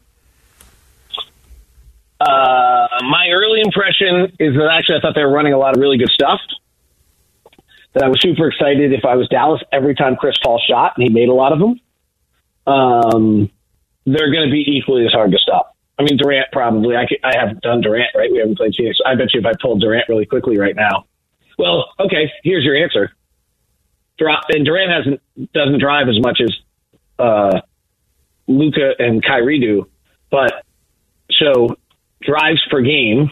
uh, 2.18 2.88
my 3.02 3.28
early 3.30 3.61
impression 3.61 4.37
is 4.40 4.54
that 4.54 4.71
actually 4.73 4.97
I 4.97 5.00
thought 5.02 5.14
they 5.14 5.23
were 5.23 5.33
running 5.33 5.52
a 5.52 5.59
lot 5.59 5.76
of 5.76 5.83
really 5.83 5.99
good 5.99 6.09
stuff. 6.09 6.40
That 7.92 8.04
I 8.04 8.09
was 8.09 8.23
super 8.23 8.49
excited 8.49 8.90
if 8.94 9.04
I 9.04 9.16
was 9.16 9.28
Dallas 9.28 9.61
every 9.71 9.94
time 9.94 10.16
Chris 10.16 10.37
Paul 10.42 10.62
shot, 10.66 10.94
and 10.97 11.06
he 11.06 11.12
made 11.12 11.28
a 11.28 11.35
lot 11.35 11.52
of 11.52 11.59
them. 11.59 11.78
Um, 12.66 13.50
they're 14.06 14.33
going 14.33 14.49
to 14.49 14.52
be 14.52 14.64
equally 14.66 15.04
as 15.06 15.12
hard 15.12 15.33
to 15.33 15.38
stop. 15.38 15.76
I 15.99 16.02
mean, 16.02 16.16
Durant 16.16 16.49
probably. 16.52 16.97
I, 16.97 17.06
could, 17.06 17.18
I 17.23 17.37
haven't 17.38 17.61
done 17.62 17.80
Durant, 17.80 18.11
right? 18.14 18.30
We 18.30 18.38
haven't 18.38 18.56
played 18.56 18.75
Phoenix. 18.76 18.99
I 19.06 19.14
bet 19.14 19.33
you 19.33 19.40
if 19.40 19.47
I 19.47 19.52
pulled 19.61 19.80
Durant 19.80 20.09
really 20.09 20.26
quickly 20.26 20.59
right 20.59 20.75
now. 20.75 21.06
Well, 21.59 21.92
okay, 22.00 22.30
here's 22.42 22.64
your 22.64 22.76
answer. 22.76 23.12
Drop 24.18 24.44
and 24.49 24.64
Durant 24.64 24.90
hasn't 24.90 25.52
doesn't 25.52 25.80
drive 25.80 26.09
as 26.09 26.21
much 26.21 26.40
as 26.40 26.52
uh, 27.18 27.61
Luka 28.47 28.92
and 28.99 29.25
Kyrie 29.25 29.61
do, 29.61 29.88
but 30.30 30.64
so 31.30 31.76
drives 32.23 32.64
per 32.71 32.80
game 32.80 33.30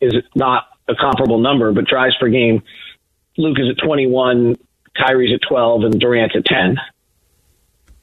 is 0.00 0.14
not 0.34 0.64
a 0.88 0.94
comparable 0.94 1.38
number, 1.38 1.72
but 1.72 1.84
drives 1.84 2.16
per 2.18 2.28
game, 2.28 2.62
Luka's 3.36 3.68
at 3.70 3.84
21, 3.84 4.56
Kyrie's 4.96 5.34
at 5.34 5.46
12, 5.48 5.84
and 5.84 6.00
Durant's 6.00 6.36
at 6.36 6.44
10. 6.44 6.76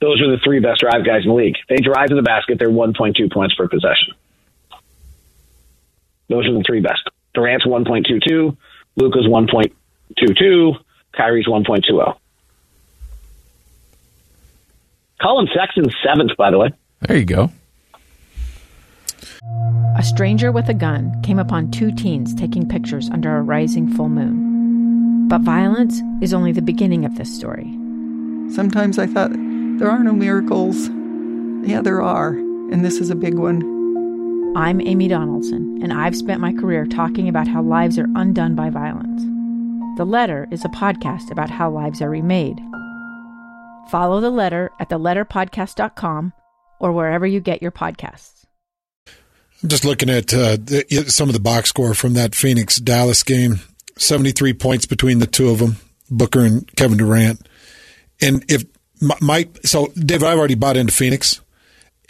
Those 0.06 0.22
are 0.22 0.30
the 0.30 0.38
three 0.44 0.60
best 0.60 0.82
drive 0.82 1.04
guys 1.04 1.24
in 1.24 1.30
the 1.30 1.34
league. 1.34 1.56
They 1.68 1.78
drive 1.78 2.10
to 2.10 2.16
the 2.16 2.22
basket, 2.22 2.60
they're 2.60 2.70
1.2 2.70 3.34
points 3.34 3.56
per 3.56 3.68
possession. 3.68 4.14
Those 6.30 6.48
are 6.48 6.54
the 6.54 6.64
three 6.64 6.80
best. 6.80 7.10
Durant's 7.34 7.66
1.22, 7.66 8.56
Luka's 8.98 9.26
1.22, 9.26 10.74
Kyrie's 11.12 11.48
1.20. 11.48 12.18
Collin 15.20 15.48
Sexton's 15.56 15.96
seventh, 16.06 16.38
by 16.38 16.52
the 16.52 16.60
way. 16.60 16.70
There 17.02 17.18
you 17.18 17.26
go. 17.26 17.52
A 19.98 20.04
stranger 20.04 20.52
with 20.52 20.70
a 20.70 20.76
gun 20.76 21.20
came 21.24 21.40
upon 21.40 21.72
two 21.72 21.92
teens 21.92 22.36
taking 22.36 22.70
pictures 22.70 23.10
under 23.10 23.38
a 23.38 23.42
rising 23.42 23.92
full 23.92 24.10
moon. 24.10 25.28
But 25.30 25.42
violence 25.42 26.00
is 26.22 26.32
only 26.32 26.52
the 26.52 26.62
beginning 26.62 27.06
of 27.06 27.16
this 27.16 27.36
story. 27.36 27.72
Sometimes 28.52 29.00
I 29.00 29.08
thought, 29.08 29.32
there 29.77 29.89
are 29.89 30.03
no 30.03 30.13
miracles. 30.13 30.89
Yeah, 31.67 31.82
there 31.82 32.01
are, 32.01 32.29
and 32.29 32.86
this 32.86 32.98
is 32.98 33.10
a 33.10 33.15
big 33.15 33.36
one. 33.36 34.53
I'm 34.55 34.79
Amy 34.79 35.10
Donaldson, 35.10 35.82
and 35.84 35.91
I've 35.91 36.15
spent 36.15 36.39
my 36.39 36.53
career 36.53 36.86
talking 36.86 37.27
about 37.27 37.48
how 37.48 37.62
lives 37.62 38.00
are 38.00 38.08
undone 38.15 38.55
by 38.55 38.70
violence. 38.70 39.24
The 39.98 40.05
Letter 40.05 40.48
is 40.50 40.63
a 40.63 40.70
podcast 40.70 41.29
about 41.29 41.50
how 41.50 41.70
lives 41.70 42.01
are 42.01 42.10
remade. 42.10 42.58
Follow 43.89 44.22
The 44.22 44.29
Letter 44.29 44.72
at 44.79 44.89
theletterpodcast.com 44.89 46.34
or 46.79 46.91
wherever 46.94 47.27
you 47.27 47.41
get 47.41 47.62
your 47.62 47.72
podcasts. 47.72 48.46
I'm 49.62 49.70
just 49.70 49.84
looking 49.84 50.10
at 50.10 50.34
uh, 50.34 50.58
the, 50.58 51.05
some 51.10 51.27
of 51.27 51.34
the 51.34 51.41
box 51.41 51.70
score 51.70 51.94
from 51.94 52.13
that 52.13 52.34
Phoenix 52.34 52.77
Dallas 52.77 53.24
game 53.24 53.60
73 53.98 54.53
points 54.53 54.86
between 54.86 55.20
the 55.20 55.27
two 55.27 55.50
of 55.50 55.60
them, 55.60 55.77
Booker 56.10 56.41
and 56.41 56.74
Kevin 56.75 56.98
Durant. 56.98 57.46
And 58.22 58.46
if 58.50 58.63
Mike, 59.22 59.60
so 59.64 59.88
David, 59.88 60.28
I've 60.28 60.38
already 60.38 60.56
bought 60.56 60.78
into 60.78 60.94
Phoenix, 60.94 61.42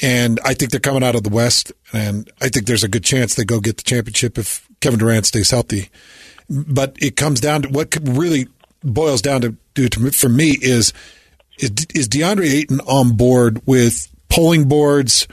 and 0.02 0.40
I 0.46 0.54
think 0.54 0.72
they're 0.72 0.80
coming 0.80 1.04
out 1.04 1.16
of 1.16 1.24
the 1.24 1.30
West, 1.30 1.72
and 1.94 2.30
I 2.42 2.50
think 2.50 2.66
there's 2.66 2.84
a 2.84 2.88
good 2.88 3.04
chance 3.04 3.36
they 3.36 3.46
go 3.46 3.60
get 3.60 3.78
the 3.78 3.84
championship 3.84 4.38
if 4.38 4.68
Kevin 4.82 5.00
Durant 5.00 5.26
stays 5.26 5.52
healthy. 5.52 5.90
But 6.50 6.96
it 7.00 7.16
comes 7.16 7.40
down 7.40 7.64
to 7.64 7.70
what 7.70 7.98
really 8.02 8.48
boils 8.84 9.22
down 9.22 9.42
to, 9.42 9.56
to 9.76 10.12
for 10.12 10.30
me 10.30 10.58
is 10.62 10.94
is, 11.58 11.72
is 11.94 12.10
DeAndre 12.10 12.46
Ayton 12.46 12.82
on 12.82 13.16
board 13.16 13.62
with 13.66 14.10
pulling 14.30 14.68
boards 14.68 15.28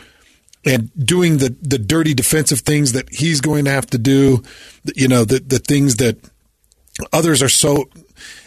and 0.64 0.90
doing 0.96 1.38
the, 1.38 1.54
the 1.60 1.78
dirty 1.78 2.14
defensive 2.14 2.60
things 2.60 2.92
that 2.92 3.12
he's 3.12 3.40
going 3.40 3.64
to 3.64 3.70
have 3.70 3.86
to 3.86 3.98
do, 3.98 4.42
you 4.94 5.08
know, 5.08 5.24
the, 5.24 5.40
the 5.40 5.58
things 5.58 5.96
that 5.96 6.16
others 7.12 7.42
are 7.42 7.48
so 7.48 7.88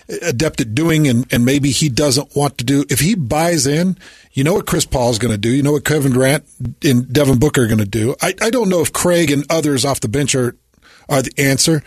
adept 0.08 0.62
at 0.62 0.76
doing 0.76 1.08
and, 1.08 1.32
and 1.34 1.46
maybe 1.46 1.72
he 1.72 1.90
doesn't 1.90 2.36
want 2.36 2.58
to 2.60 2.64
do. 2.64 2.86
If 2.90 3.00
he 3.00 3.16
buys 3.16 3.66
in, 3.66 3.98
you 4.34 4.44
know 4.44 4.54
what 4.54 4.68
Chris 4.68 4.86
Paul 4.86 5.10
is 5.10 5.20
going 5.20 5.32
to 5.32 5.38
do. 5.38 5.50
You 5.50 5.64
know 5.64 5.72
what 5.72 5.86
Kevin 5.86 6.14
Durant 6.14 6.46
and 6.84 7.12
Devin 7.12 7.40
Booker 7.40 7.64
are 7.64 7.68
going 7.68 7.80
to 7.80 7.86
do. 7.86 8.16
I, 8.22 8.34
I 8.42 8.50
don't 8.50 8.70
know 8.70 8.82
if 8.82 8.94
Craig 8.94 9.32
and 9.32 9.46
others 9.50 9.86
off 9.86 10.02
the 10.02 10.08
bench 10.08 10.36
are, 10.36 10.56
are 11.10 11.22
the 11.22 11.34
answer, 11.38 11.82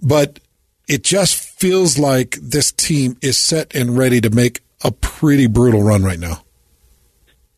but 0.00 0.40
it 0.88 1.04
just 1.04 1.36
feels 1.36 1.98
like 1.98 2.36
this 2.40 2.72
team 2.72 3.16
is 3.20 3.36
set 3.38 3.74
and 3.74 3.96
ready 3.98 4.20
to 4.20 4.30
make 4.30 4.62
a 4.82 4.90
pretty 4.90 5.46
brutal 5.46 5.82
run 5.82 6.02
right 6.02 6.18
now. 6.18 6.42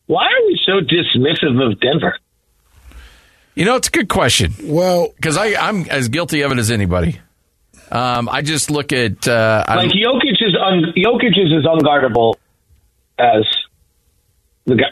Why 0.07 0.25
are 0.25 0.45
we 0.47 0.59
so 0.65 0.81
dismissive 0.81 1.71
of 1.71 1.79
Denver? 1.79 2.17
You 3.55 3.65
know, 3.65 3.75
it's 3.75 3.87
a 3.87 3.91
good 3.91 4.09
question. 4.09 4.53
Well, 4.63 5.13
because 5.15 5.37
I'm 5.37 5.89
as 5.89 6.09
guilty 6.09 6.41
of 6.41 6.51
it 6.51 6.57
as 6.57 6.71
anybody. 6.71 7.19
Um, 7.91 8.29
I 8.29 8.41
just 8.41 8.71
look 8.71 8.93
at 8.93 9.27
uh, 9.27 9.65
like 9.67 9.91
Jokic 9.91 10.41
is 10.41 10.55
un- 10.59 10.93
Jokic 10.95 11.37
is 11.37 11.51
as 11.57 11.65
unguardable 11.65 12.35
as 13.19 13.45
the 14.65 14.75
guy. 14.75 14.85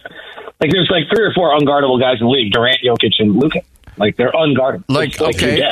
Like 0.60 0.72
there's 0.72 0.90
like 0.92 1.04
three 1.14 1.26
or 1.26 1.34
four 1.34 1.58
unguardable 1.58 2.00
guys 2.00 2.18
in 2.20 2.28
the 2.28 2.32
league: 2.32 2.52
Durant, 2.52 2.80
Jokic, 2.84 3.14
and 3.20 3.36
Luka. 3.36 3.62
Like 3.98 4.18
they're 4.18 4.32
unguardable. 4.32 4.84
Like, 4.90 5.20
like 5.20 5.36
okay, 5.36 5.72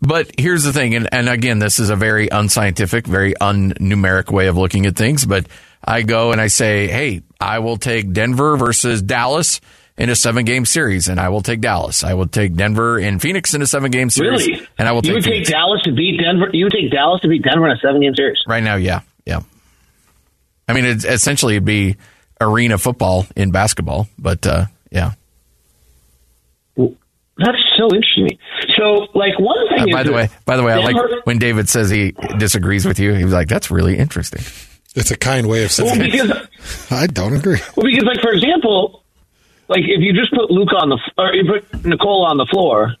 but 0.00 0.30
here's 0.38 0.62
the 0.62 0.72
thing, 0.72 0.94
and, 0.94 1.08
and 1.10 1.28
again, 1.28 1.58
this 1.58 1.80
is 1.80 1.90
a 1.90 1.96
very 1.96 2.28
unscientific, 2.28 3.06
very 3.06 3.34
unnumeric 3.34 4.30
way 4.30 4.46
of 4.46 4.56
looking 4.56 4.86
at 4.86 4.94
things. 4.94 5.26
But 5.26 5.46
I 5.84 6.02
go 6.02 6.30
and 6.30 6.40
I 6.40 6.46
say, 6.46 6.86
hey, 6.86 7.22
I 7.40 7.58
will 7.58 7.78
take 7.78 8.12
Denver 8.12 8.56
versus 8.56 9.02
Dallas 9.02 9.60
in 9.98 10.10
a 10.10 10.16
seven 10.16 10.44
game 10.44 10.64
series, 10.64 11.08
and 11.08 11.18
I 11.20 11.28
will 11.28 11.42
take 11.42 11.60
Dallas. 11.60 12.04
I 12.04 12.14
will 12.14 12.28
take 12.28 12.54
Denver 12.54 12.98
and 12.98 13.20
Phoenix 13.20 13.52
in 13.52 13.62
a 13.62 13.66
seven 13.66 13.90
game 13.90 14.10
series. 14.10 14.46
Really? 14.46 14.66
And 14.78 14.86
I 14.88 14.92
will 14.92 14.98
you 15.04 15.08
take 15.10 15.14
would 15.14 15.24
Phoenix. 15.24 15.48
take 15.48 15.54
Dallas 15.54 15.82
to 15.82 15.92
beat 15.92 16.20
Denver. 16.20 16.48
You 16.52 16.66
would 16.66 16.72
take 16.72 16.90
Dallas 16.90 17.20
to 17.22 17.28
beat 17.28 17.42
Denver 17.42 17.66
in 17.68 17.76
a 17.76 17.80
seven 17.80 18.00
game 18.00 18.14
series. 18.14 18.38
Right 18.46 18.62
now, 18.62 18.76
yeah, 18.76 19.00
yeah. 19.26 19.40
I 20.68 20.72
mean, 20.72 20.84
it, 20.84 21.04
essentially, 21.04 21.54
it'd 21.54 21.64
be 21.64 21.96
arena 22.40 22.78
football 22.78 23.26
in 23.36 23.50
basketball, 23.50 24.08
but 24.18 24.46
uh, 24.46 24.66
yeah. 24.90 25.12
That's 26.76 27.58
so 27.76 27.84
interesting. 27.94 28.36
So, 28.76 29.06
like 29.14 29.38
one 29.38 29.68
thing. 29.68 29.94
Uh, 29.94 29.96
by 29.96 30.02
the 30.02 30.12
way, 30.12 30.28
by 30.44 30.56
the 30.56 30.64
way, 30.64 30.74
Denver, 30.74 30.98
I 30.98 31.02
like 31.12 31.26
when 31.26 31.38
David 31.38 31.68
says 31.68 31.88
he 31.88 32.12
disagrees 32.36 32.84
with 32.84 32.98
you. 32.98 33.14
He 33.14 33.24
was 33.24 33.32
like, 33.32 33.46
"That's 33.46 33.70
really 33.70 33.96
interesting." 33.96 34.42
It's 34.96 35.12
a 35.12 35.16
kind 35.16 35.46
way 35.48 35.62
of 35.62 35.70
saying. 35.70 36.00
Well, 36.00 36.10
because 36.10 36.48
I 36.90 37.06
don't 37.06 37.34
agree. 37.34 37.60
Well, 37.76 37.86
because 37.86 38.02
like 38.02 38.20
for 38.20 38.32
example, 38.32 39.04
like 39.68 39.82
if 39.84 40.00
you 40.00 40.12
just 40.12 40.32
put 40.32 40.50
Luka 40.50 40.76
on 40.76 40.88
the 40.88 40.98
or 41.16 41.34
you 41.34 41.44
put 41.44 41.84
Nikola 41.84 42.28
on 42.28 42.36
the 42.36 42.46
floor, 42.46 42.94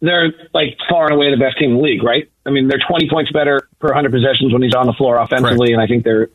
they're 0.00 0.32
like 0.52 0.76
far 0.88 1.06
and 1.06 1.14
away 1.14 1.30
the 1.30 1.36
best 1.36 1.58
team 1.58 1.70
in 1.70 1.76
the 1.76 1.82
league, 1.82 2.02
right? 2.02 2.30
I 2.44 2.50
mean, 2.50 2.68
they're 2.68 2.82
20 2.86 3.08
points 3.08 3.30
better 3.32 3.68
per 3.78 3.88
100 3.88 4.12
possessions 4.12 4.52
when 4.52 4.62
he's 4.62 4.74
on 4.74 4.86
the 4.86 4.92
floor 4.92 5.18
offensively, 5.18 5.72
and 5.72 5.80
I 5.80 5.86
think 5.86 6.04
they're 6.04 6.28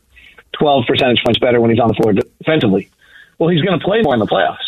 12 0.53 0.85
percentage 0.87 1.23
points 1.23 1.39
better 1.39 1.61
when 1.61 1.69
he's 1.69 1.79
on 1.79 1.87
the 1.87 1.93
floor 1.93 2.13
defensively. 2.13 2.89
Well, 3.37 3.49
he's 3.49 3.61
going 3.61 3.77
to 3.79 3.83
play 3.83 4.01
more 4.01 4.13
in 4.13 4.19
the 4.19 4.27
playoffs. 4.27 4.67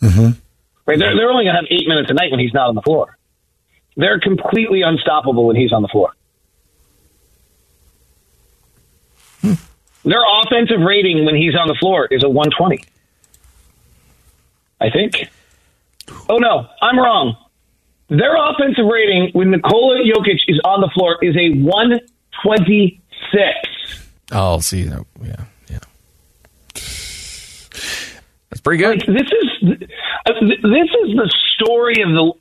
Mm-hmm. 0.00 0.38
Right? 0.86 0.98
They're, 0.98 1.16
they're 1.16 1.30
only 1.30 1.44
going 1.44 1.54
to 1.54 1.60
have 1.60 1.68
eight 1.70 1.88
minutes 1.88 2.10
a 2.10 2.14
night 2.14 2.30
when 2.30 2.40
he's 2.40 2.54
not 2.54 2.68
on 2.68 2.74
the 2.74 2.82
floor. 2.82 3.16
They're 3.96 4.20
completely 4.20 4.82
unstoppable 4.82 5.46
when 5.46 5.56
he's 5.56 5.72
on 5.72 5.82
the 5.82 5.88
floor. 5.88 6.12
Their 10.06 10.22
offensive 10.40 10.80
rating 10.80 11.24
when 11.24 11.34
he's 11.34 11.56
on 11.56 11.66
the 11.66 11.74
floor 11.74 12.06
is 12.08 12.22
a 12.22 12.28
120. 12.28 12.78
I 14.80 14.90
think. 14.90 15.28
Oh 16.28 16.38
no, 16.38 16.66
I'm 16.82 16.98
wrong. 16.98 17.36
Their 18.08 18.36
offensive 18.36 18.86
rating 18.86 19.30
when 19.32 19.50
Nikola 19.50 19.98
Jokic 20.02 20.38
is 20.46 20.60
on 20.64 20.80
the 20.80 20.88
floor 20.94 21.18
is 21.22 21.36
a 21.36 21.50
126. 21.50 23.42
Oh, 24.32 24.60
see, 24.60 24.82
yeah, 24.82 25.02
yeah. 25.68 25.78
That's 26.74 28.60
pretty 28.62 28.82
good. 28.82 28.98
Like, 28.98 29.06
this 29.06 29.26
is 29.32 29.48
this 29.64 30.90
is 31.04 31.16
the 31.16 31.34
story 31.54 32.02
of 32.02 32.10
the. 32.10 32.32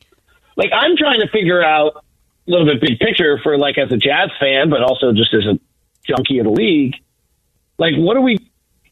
Like 0.58 0.72
I'm 0.74 0.96
trying 0.98 1.20
to 1.20 1.28
figure 1.28 1.64
out 1.64 2.04
a 2.48 2.52
little 2.52 2.66
bit 2.66 2.80
big 2.80 3.00
picture 3.00 3.40
for 3.44 3.58
like 3.58 3.78
as 3.78 3.92
a 3.92 3.98
Jazz 3.98 4.30
fan, 4.40 4.70
but 4.70 4.82
also 4.82 5.12
just 5.12 5.34
as 5.34 5.46
a 5.46 5.60
junkie 6.08 6.40
of 6.40 6.46
the 6.46 6.52
league. 6.52 6.96
Like, 7.78 7.96
what 7.98 8.16
are 8.16 8.22
we? 8.22 8.38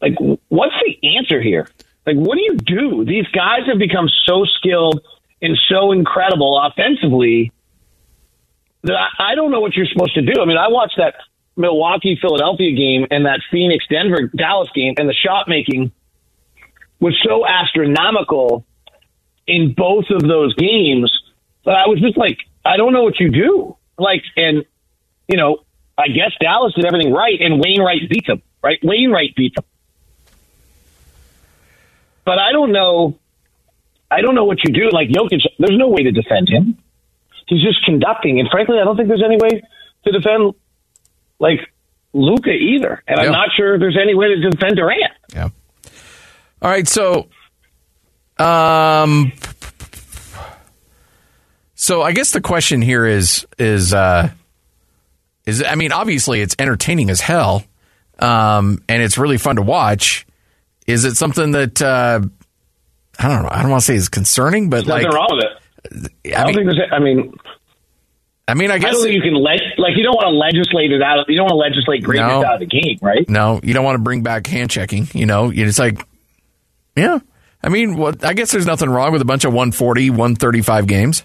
Like, 0.02 0.16
what's 0.50 0.76
the 0.86 1.16
answer 1.18 1.40
here? 1.42 1.70
Like, 2.06 2.18
what 2.18 2.36
do 2.36 2.42
you 2.42 2.58
do? 2.58 3.06
These 3.06 3.28
guys 3.28 3.62
have 3.68 3.80
become 3.80 4.10
so 4.26 4.46
skilled 4.46 5.02
and 5.42 5.58
so 5.70 5.92
incredible 5.92 6.60
offensively 6.60 7.52
that 8.84 8.98
I 9.20 9.36
don't 9.36 9.52
know 9.52 9.62
what 9.62 9.76
you're 9.76 9.86
supposed 9.86 10.14
to 10.16 10.22
do. 10.22 10.42
I 10.42 10.46
mean, 10.46 10.58
I 10.58 10.68
watched 10.68 10.98
that 10.98 11.16
Milwaukee 11.56 12.18
Philadelphia 12.20 12.76
game 12.76 13.08
and 13.12 13.26
that 13.26 13.40
Phoenix 13.52 13.86
Denver 13.90 14.30
Dallas 14.36 14.70
game, 14.76 14.96
and 14.98 15.08
the 15.08 15.14
shot 15.14 15.48
making 15.48 15.92
was 17.00 17.18
so 17.26 17.46
astronomical 17.48 18.66
in 19.48 19.74
both 19.74 20.06
of 20.10 20.22
those 20.22 20.54
games 20.56 21.12
that 21.66 21.76
I 21.76 21.88
was 21.88 22.00
just 22.00 22.18
like, 22.18 22.38
I 22.66 22.78
don't 22.78 22.94
know 22.94 23.04
what 23.04 23.20
you 23.20 23.30
do. 23.30 23.78
Like, 23.98 24.24
and, 24.36 24.66
you 25.28 25.38
know, 25.38 25.60
I 25.98 26.08
guess 26.08 26.32
Dallas 26.40 26.74
did 26.74 26.86
everything 26.86 27.14
right, 27.14 27.40
and 27.40 27.60
Wainwright 27.60 28.10
beat 28.10 28.26
them, 28.26 28.42
right? 28.64 28.80
Wainwright 28.84 29.36
beat 29.36 29.56
them. 29.56 29.66
But 32.26 32.40
I 32.40 32.52
don't 32.52 32.72
know. 32.72 33.18
I 34.10 34.22
don't 34.22 34.36
know 34.36 34.46
what 34.46 34.64
you 34.64 34.74
do. 34.74 34.90
Like 34.92 35.10
Jokic, 35.10 35.42
there's 35.60 35.78
no 35.78 35.90
way 35.90 36.04
to 36.04 36.12
defend 36.12 36.50
him. 36.50 36.78
He's 37.48 37.64
just 37.64 37.84
conducting, 37.84 38.40
and 38.40 38.50
frankly, 38.50 38.78
I 38.80 38.86
don't 38.86 38.96
think 38.96 39.10
there's 39.10 39.24
any 39.24 39.38
way 39.38 39.62
to 40.06 40.12
defend 40.12 40.54
like 41.40 41.60
Luka 42.14 42.52
either. 42.52 43.04
And 43.08 43.20
yeah. 43.20 43.26
I'm 43.26 43.32
not 43.32 43.50
sure 43.56 43.78
there's 43.78 43.98
any 44.02 44.16
way 44.16 44.28
to 44.30 44.50
defend 44.50 44.78
Durant. 44.78 45.12
Yeah. 45.34 45.50
All 46.62 46.70
right, 46.70 46.88
so, 46.88 47.28
um, 48.38 49.34
so 51.76 52.02
I 52.02 52.14
guess 52.14 52.32
the 52.32 52.40
question 52.40 52.82
here 52.82 53.06
is 53.06 53.46
is 53.60 53.94
uh, 53.94 54.30
is 55.46 55.62
I 55.62 55.76
mean, 55.76 55.92
obviously 55.92 56.40
it's 56.40 56.56
entertaining 56.58 57.10
as 57.10 57.20
hell, 57.20 57.66
um, 58.20 58.82
and 58.88 59.04
it's 59.04 59.18
really 59.18 59.38
fun 59.38 59.58
to 59.58 59.62
watch. 59.62 60.26
Is 60.88 61.06
it 61.06 61.16
something 61.16 61.52
that 61.52 61.82
uh, 61.82 62.22
I 63.20 63.28
don't 63.28 63.44
know? 63.44 63.50
I 63.50 63.62
don't 63.62 63.72
want 63.72 63.82
to 63.82 63.86
say 63.86 63.96
is 63.96 64.10
concerning, 64.10 64.70
but 64.70 64.86
There's 64.86 64.88
like 64.88 65.04
nothing 65.04 65.16
wrong 65.16 65.28
with 65.32 65.46
it. 65.46 66.36
I, 66.36 66.40
I 66.40 66.44
don't 66.44 66.56
mean, 66.56 66.56
think 66.56 66.78
there's. 66.78 66.92
I 66.92 67.00
mean, 67.00 67.34
I 68.48 68.54
mean, 68.56 68.72
I 68.72 68.78
guess 68.78 68.90
I 68.90 68.92
don't 68.92 69.04
think 69.04 69.16
you 69.16 69.22
can 69.22 69.36
let 69.36 69.62
like 69.78 69.96
you 69.96 70.04
don't 70.04 70.16
want 70.16 70.28
to 70.28 70.36
legislate 70.36 70.92
it 70.92 71.02
out. 71.02 71.20
Of, 71.20 71.26
you 71.30 71.38
don't 71.38 71.46
want 71.46 71.54
to 71.54 71.76
legislate 71.76 72.04
greatness 72.04 72.30
no, 72.30 72.46
out 72.46 72.56
of 72.56 72.60
the 72.60 72.66
game, 72.66 72.98
right? 73.02 73.28
No, 73.30 73.60
you 73.64 73.74
don't 73.74 73.86
want 73.86 73.96
to 73.96 74.04
bring 74.04 74.22
back 74.24 74.46
hand 74.48 74.70
checking. 74.70 75.08
You 75.14 75.26
know, 75.26 75.52
it's 75.54 75.80
like, 75.80 76.06
yeah. 76.96 77.20
I 77.64 77.70
mean, 77.70 77.96
what? 77.96 78.26
I 78.26 78.34
guess 78.34 78.52
there's 78.52 78.66
nothing 78.66 78.90
wrong 78.90 79.14
with 79.14 79.22
a 79.22 79.26
bunch 79.26 79.46
of 79.46 79.54
140, 79.54 80.10
135 80.10 80.88
games. 80.88 81.24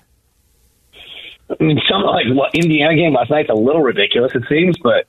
I 1.50 1.64
mean, 1.64 1.80
something 1.90 2.06
like 2.06 2.26
what 2.28 2.54
Indiana 2.54 2.94
game 2.94 3.14
last 3.14 3.30
night's 3.30 3.50
a 3.50 3.54
little 3.54 3.82
ridiculous. 3.82 4.32
It 4.34 4.44
seems, 4.48 4.78
but 4.78 5.06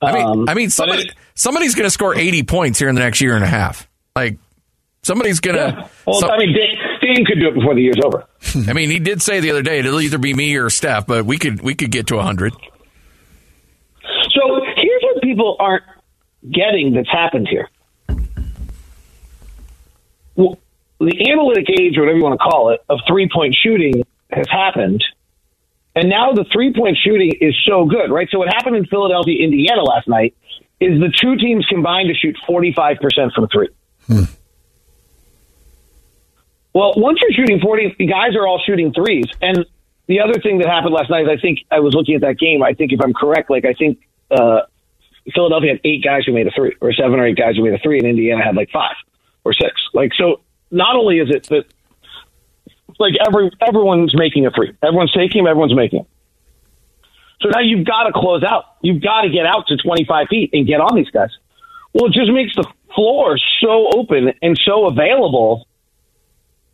I 0.00 0.12
mean, 0.12 0.26
um, 0.26 0.48
I 0.48 0.54
mean, 0.54 0.70
somebody, 0.70 1.02
it, 1.02 1.14
somebody's 1.34 1.74
going 1.74 1.86
to 1.86 1.90
score 1.90 2.16
80 2.16 2.44
points 2.44 2.78
here 2.78 2.88
in 2.88 2.94
the 2.94 3.00
next 3.00 3.20
year 3.20 3.34
and 3.34 3.44
a 3.44 3.48
half. 3.48 3.88
Like 4.14 4.38
somebody's 5.02 5.40
going 5.40 5.56
to. 5.56 5.76
Yeah. 5.76 5.88
Well, 6.06 6.20
some, 6.20 6.30
I 6.30 6.38
mean, 6.38 6.54
Dame 6.54 7.24
could 7.24 7.40
do 7.40 7.48
it 7.48 7.54
before 7.54 7.74
the 7.74 7.82
year's 7.82 7.98
over. 8.04 8.26
I 8.70 8.72
mean, 8.72 8.90
he 8.90 8.98
did 8.98 9.22
say 9.22 9.40
the 9.40 9.50
other 9.50 9.62
day 9.62 9.80
it'll 9.80 10.00
either 10.00 10.18
be 10.18 10.34
me 10.34 10.56
or 10.56 10.70
Steph, 10.70 11.06
but 11.06 11.24
we 11.24 11.38
could 11.38 11.60
we 11.60 11.74
could 11.74 11.90
get 11.90 12.08
to 12.08 12.16
100. 12.16 12.52
So 12.52 12.58
here's 14.76 15.02
what 15.02 15.22
people 15.22 15.56
aren't 15.58 15.84
getting 16.42 16.94
that's 16.94 17.10
happened 17.10 17.48
here. 17.48 17.68
Well, 20.36 20.58
the 21.00 21.30
analytic 21.30 21.68
age, 21.70 21.96
or 21.96 22.02
whatever 22.02 22.18
you 22.18 22.24
want 22.24 22.38
to 22.38 22.44
call 22.44 22.70
it, 22.70 22.80
of 22.88 23.00
three 23.08 23.28
point 23.32 23.56
shooting 23.60 24.04
has 24.30 24.46
happened. 24.48 25.02
And 25.98 26.08
now 26.08 26.30
the 26.32 26.44
three 26.52 26.72
point 26.72 26.96
shooting 27.02 27.32
is 27.40 27.56
so 27.66 27.84
good, 27.84 28.12
right? 28.12 28.28
So 28.30 28.38
what 28.38 28.46
happened 28.46 28.76
in 28.76 28.86
Philadelphia, 28.86 29.42
Indiana 29.42 29.82
last 29.82 30.06
night 30.06 30.32
is 30.78 31.00
the 31.00 31.12
two 31.20 31.34
teams 31.36 31.66
combined 31.66 32.08
to 32.08 32.14
shoot 32.14 32.36
45% 32.48 33.32
from 33.34 33.48
three. 33.48 33.68
Hmm. 34.06 34.22
Well, 36.72 36.92
once 36.96 37.18
you're 37.20 37.32
shooting 37.32 37.58
40, 37.58 37.96
the 37.98 38.06
guys 38.06 38.36
are 38.36 38.46
all 38.46 38.62
shooting 38.64 38.92
threes. 38.92 39.24
And 39.42 39.66
the 40.06 40.20
other 40.20 40.34
thing 40.40 40.58
that 40.58 40.68
happened 40.68 40.94
last 40.94 41.10
night 41.10 41.22
is 41.22 41.28
I 41.36 41.40
think 41.40 41.66
I 41.68 41.80
was 41.80 41.94
looking 41.94 42.14
at 42.14 42.20
that 42.20 42.38
game. 42.38 42.62
I 42.62 42.74
think 42.74 42.92
if 42.92 43.00
I'm 43.02 43.12
correct, 43.12 43.50
like 43.50 43.64
I 43.64 43.74
think 43.74 43.98
uh, 44.30 44.60
Philadelphia 45.34 45.72
had 45.72 45.80
eight 45.82 46.04
guys 46.04 46.22
who 46.26 46.32
made 46.32 46.46
a 46.46 46.52
three, 46.52 46.76
or 46.80 46.92
seven 46.92 47.18
or 47.18 47.26
eight 47.26 47.36
guys 47.36 47.56
who 47.56 47.64
made 47.64 47.74
a 47.74 47.78
three, 47.78 47.98
and 47.98 48.06
Indiana 48.06 48.44
had 48.44 48.54
like 48.54 48.70
five 48.70 48.94
or 49.44 49.52
six. 49.52 49.72
Like, 49.94 50.12
so 50.16 50.42
not 50.70 50.94
only 50.94 51.18
is 51.18 51.28
it 51.28 51.48
that 51.48 51.64
like 52.98 53.14
every 53.26 53.50
everyone's 53.66 54.14
making 54.16 54.46
a 54.46 54.50
three, 54.50 54.74
everyone's 54.82 55.12
taking 55.12 55.42
them, 55.42 55.50
everyone's 55.50 55.74
making 55.74 56.00
them. 56.00 56.06
So 57.40 57.48
now 57.50 57.60
you've 57.60 57.86
got 57.86 58.04
to 58.04 58.12
close 58.12 58.42
out. 58.42 58.64
You've 58.82 59.02
got 59.02 59.22
to 59.22 59.30
get 59.30 59.46
out 59.46 59.68
to 59.68 59.76
25 59.76 60.26
feet 60.28 60.50
and 60.52 60.66
get 60.66 60.80
on 60.80 60.96
these 60.96 61.10
guys. 61.10 61.30
Well, 61.94 62.06
it 62.06 62.12
just 62.12 62.30
makes 62.32 62.54
the 62.56 62.66
floor 62.94 63.38
so 63.60 63.90
open 63.94 64.32
and 64.42 64.58
so 64.64 64.86
available 64.86 65.66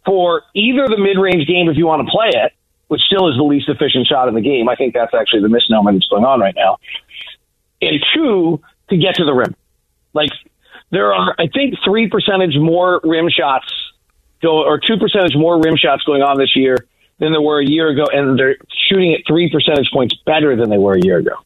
for 0.06 0.42
either 0.54 0.86
the 0.88 0.98
mid-range 0.98 1.46
game 1.46 1.68
if 1.68 1.76
you 1.76 1.86
want 1.86 2.06
to 2.06 2.10
play 2.10 2.30
it, 2.32 2.52
which 2.88 3.02
still 3.02 3.28
is 3.28 3.36
the 3.36 3.42
least 3.42 3.68
efficient 3.68 4.06
shot 4.06 4.28
in 4.28 4.34
the 4.34 4.40
game. 4.40 4.68
I 4.68 4.74
think 4.74 4.94
that's 4.94 5.14
actually 5.14 5.42
the 5.42 5.48
misnomer 5.48 5.92
that's 5.92 6.08
going 6.08 6.24
on 6.24 6.40
right 6.40 6.54
now. 6.56 6.78
And 7.80 8.04
two, 8.14 8.60
to 8.90 8.96
get 8.96 9.16
to 9.16 9.24
the 9.24 9.34
rim. 9.34 9.54
Like 10.12 10.30
there 10.90 11.12
are, 11.12 11.34
I 11.38 11.48
think, 11.48 11.74
three 11.84 12.08
percentage 12.08 12.56
more 12.56 13.00
rim 13.02 13.28
shots 13.28 13.72
or 14.50 14.78
two 14.78 14.96
percentage 14.98 15.34
more 15.36 15.60
rim 15.60 15.76
shots 15.76 16.02
going 16.04 16.22
on 16.22 16.38
this 16.38 16.56
year 16.56 16.76
than 17.18 17.32
there 17.32 17.42
were 17.42 17.60
a 17.60 17.66
year 17.66 17.88
ago, 17.88 18.04
and 18.12 18.38
they're 18.38 18.56
shooting 18.88 19.14
at 19.14 19.20
three 19.26 19.50
percentage 19.50 19.90
points 19.92 20.14
better 20.26 20.56
than 20.56 20.70
they 20.70 20.78
were 20.78 20.94
a 20.94 21.00
year 21.00 21.18
ago. 21.18 21.36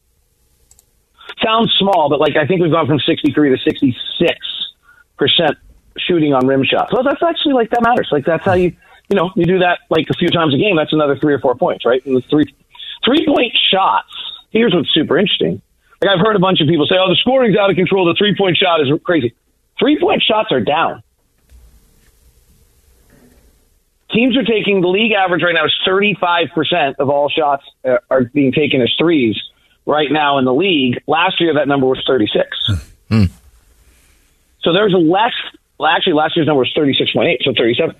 Sounds 1.43 1.73
small, 1.79 2.09
but 2.09 2.19
like 2.19 2.35
I 2.35 2.45
think 2.45 2.61
we've 2.61 2.71
gone 2.71 2.87
from 2.87 2.99
63 2.99 3.55
to 3.55 3.57
66 3.63 4.37
percent 5.17 5.57
shooting 5.97 6.33
on 6.33 6.47
rim 6.47 6.63
shots. 6.63 6.91
Well, 6.91 7.03
that's 7.03 7.21
actually 7.23 7.53
like 7.53 7.69
that 7.71 7.81
matters. 7.81 8.09
Like 8.11 8.25
that's 8.25 8.45
how 8.45 8.53
you, 8.53 8.75
you 9.09 9.15
know, 9.15 9.31
you 9.35 9.45
do 9.45 9.59
that 9.59 9.79
like 9.89 10.07
a 10.09 10.13
few 10.13 10.29
times 10.29 10.53
a 10.53 10.57
game. 10.57 10.75
That's 10.75 10.93
another 10.93 11.17
three 11.17 11.33
or 11.33 11.39
four 11.39 11.55
points, 11.55 11.85
right? 11.85 12.03
And 12.05 12.15
the 12.15 12.21
three, 12.29 12.45
three 13.05 13.25
point 13.25 13.53
shots. 13.71 14.09
Here's 14.51 14.73
what's 14.73 14.91
super 14.93 15.17
interesting. 15.17 15.61
Like 16.01 16.11
I've 16.11 16.25
heard 16.25 16.35
a 16.35 16.39
bunch 16.39 16.61
of 16.61 16.67
people 16.67 16.87
say, 16.87 16.95
"Oh, 16.97 17.09
the 17.09 17.17
scoring's 17.17 17.57
out 17.57 17.69
of 17.69 17.75
control. 17.75 18.05
The 18.05 18.15
three 18.17 18.35
point 18.35 18.57
shot 18.57 18.81
is 18.81 18.87
crazy." 19.03 19.35
Three 19.77 19.99
point 19.99 20.21
shots 20.21 20.51
are 20.51 20.61
down. 20.61 21.03
Teams 24.11 24.35
are 24.37 24.43
taking 24.43 24.81
the 24.81 24.87
league 24.87 25.11
average 25.11 25.43
right 25.43 25.53
now 25.53 25.65
is 25.65 25.75
35% 25.87 26.95
of 26.97 27.09
all 27.09 27.29
shots 27.29 27.63
uh, 27.85 27.97
are 28.09 28.23
being 28.23 28.51
taken 28.51 28.81
as 28.81 28.91
threes 28.97 29.39
right 29.85 30.11
now 30.11 30.37
in 30.39 30.45
the 30.45 30.53
league. 30.53 31.01
Last 31.07 31.39
year, 31.39 31.53
that 31.55 31.67
number 31.67 31.85
was 31.85 32.03
36. 32.07 32.47
Hmm. 33.09 33.23
So 34.61 34.73
there's 34.73 34.93
less. 34.93 35.33
Well, 35.77 35.89
actually, 35.89 36.13
last 36.13 36.35
year's 36.35 36.47
number 36.47 36.59
was 36.59 36.73
36.8, 36.75 37.37
so 37.43 37.53
37. 37.57 37.95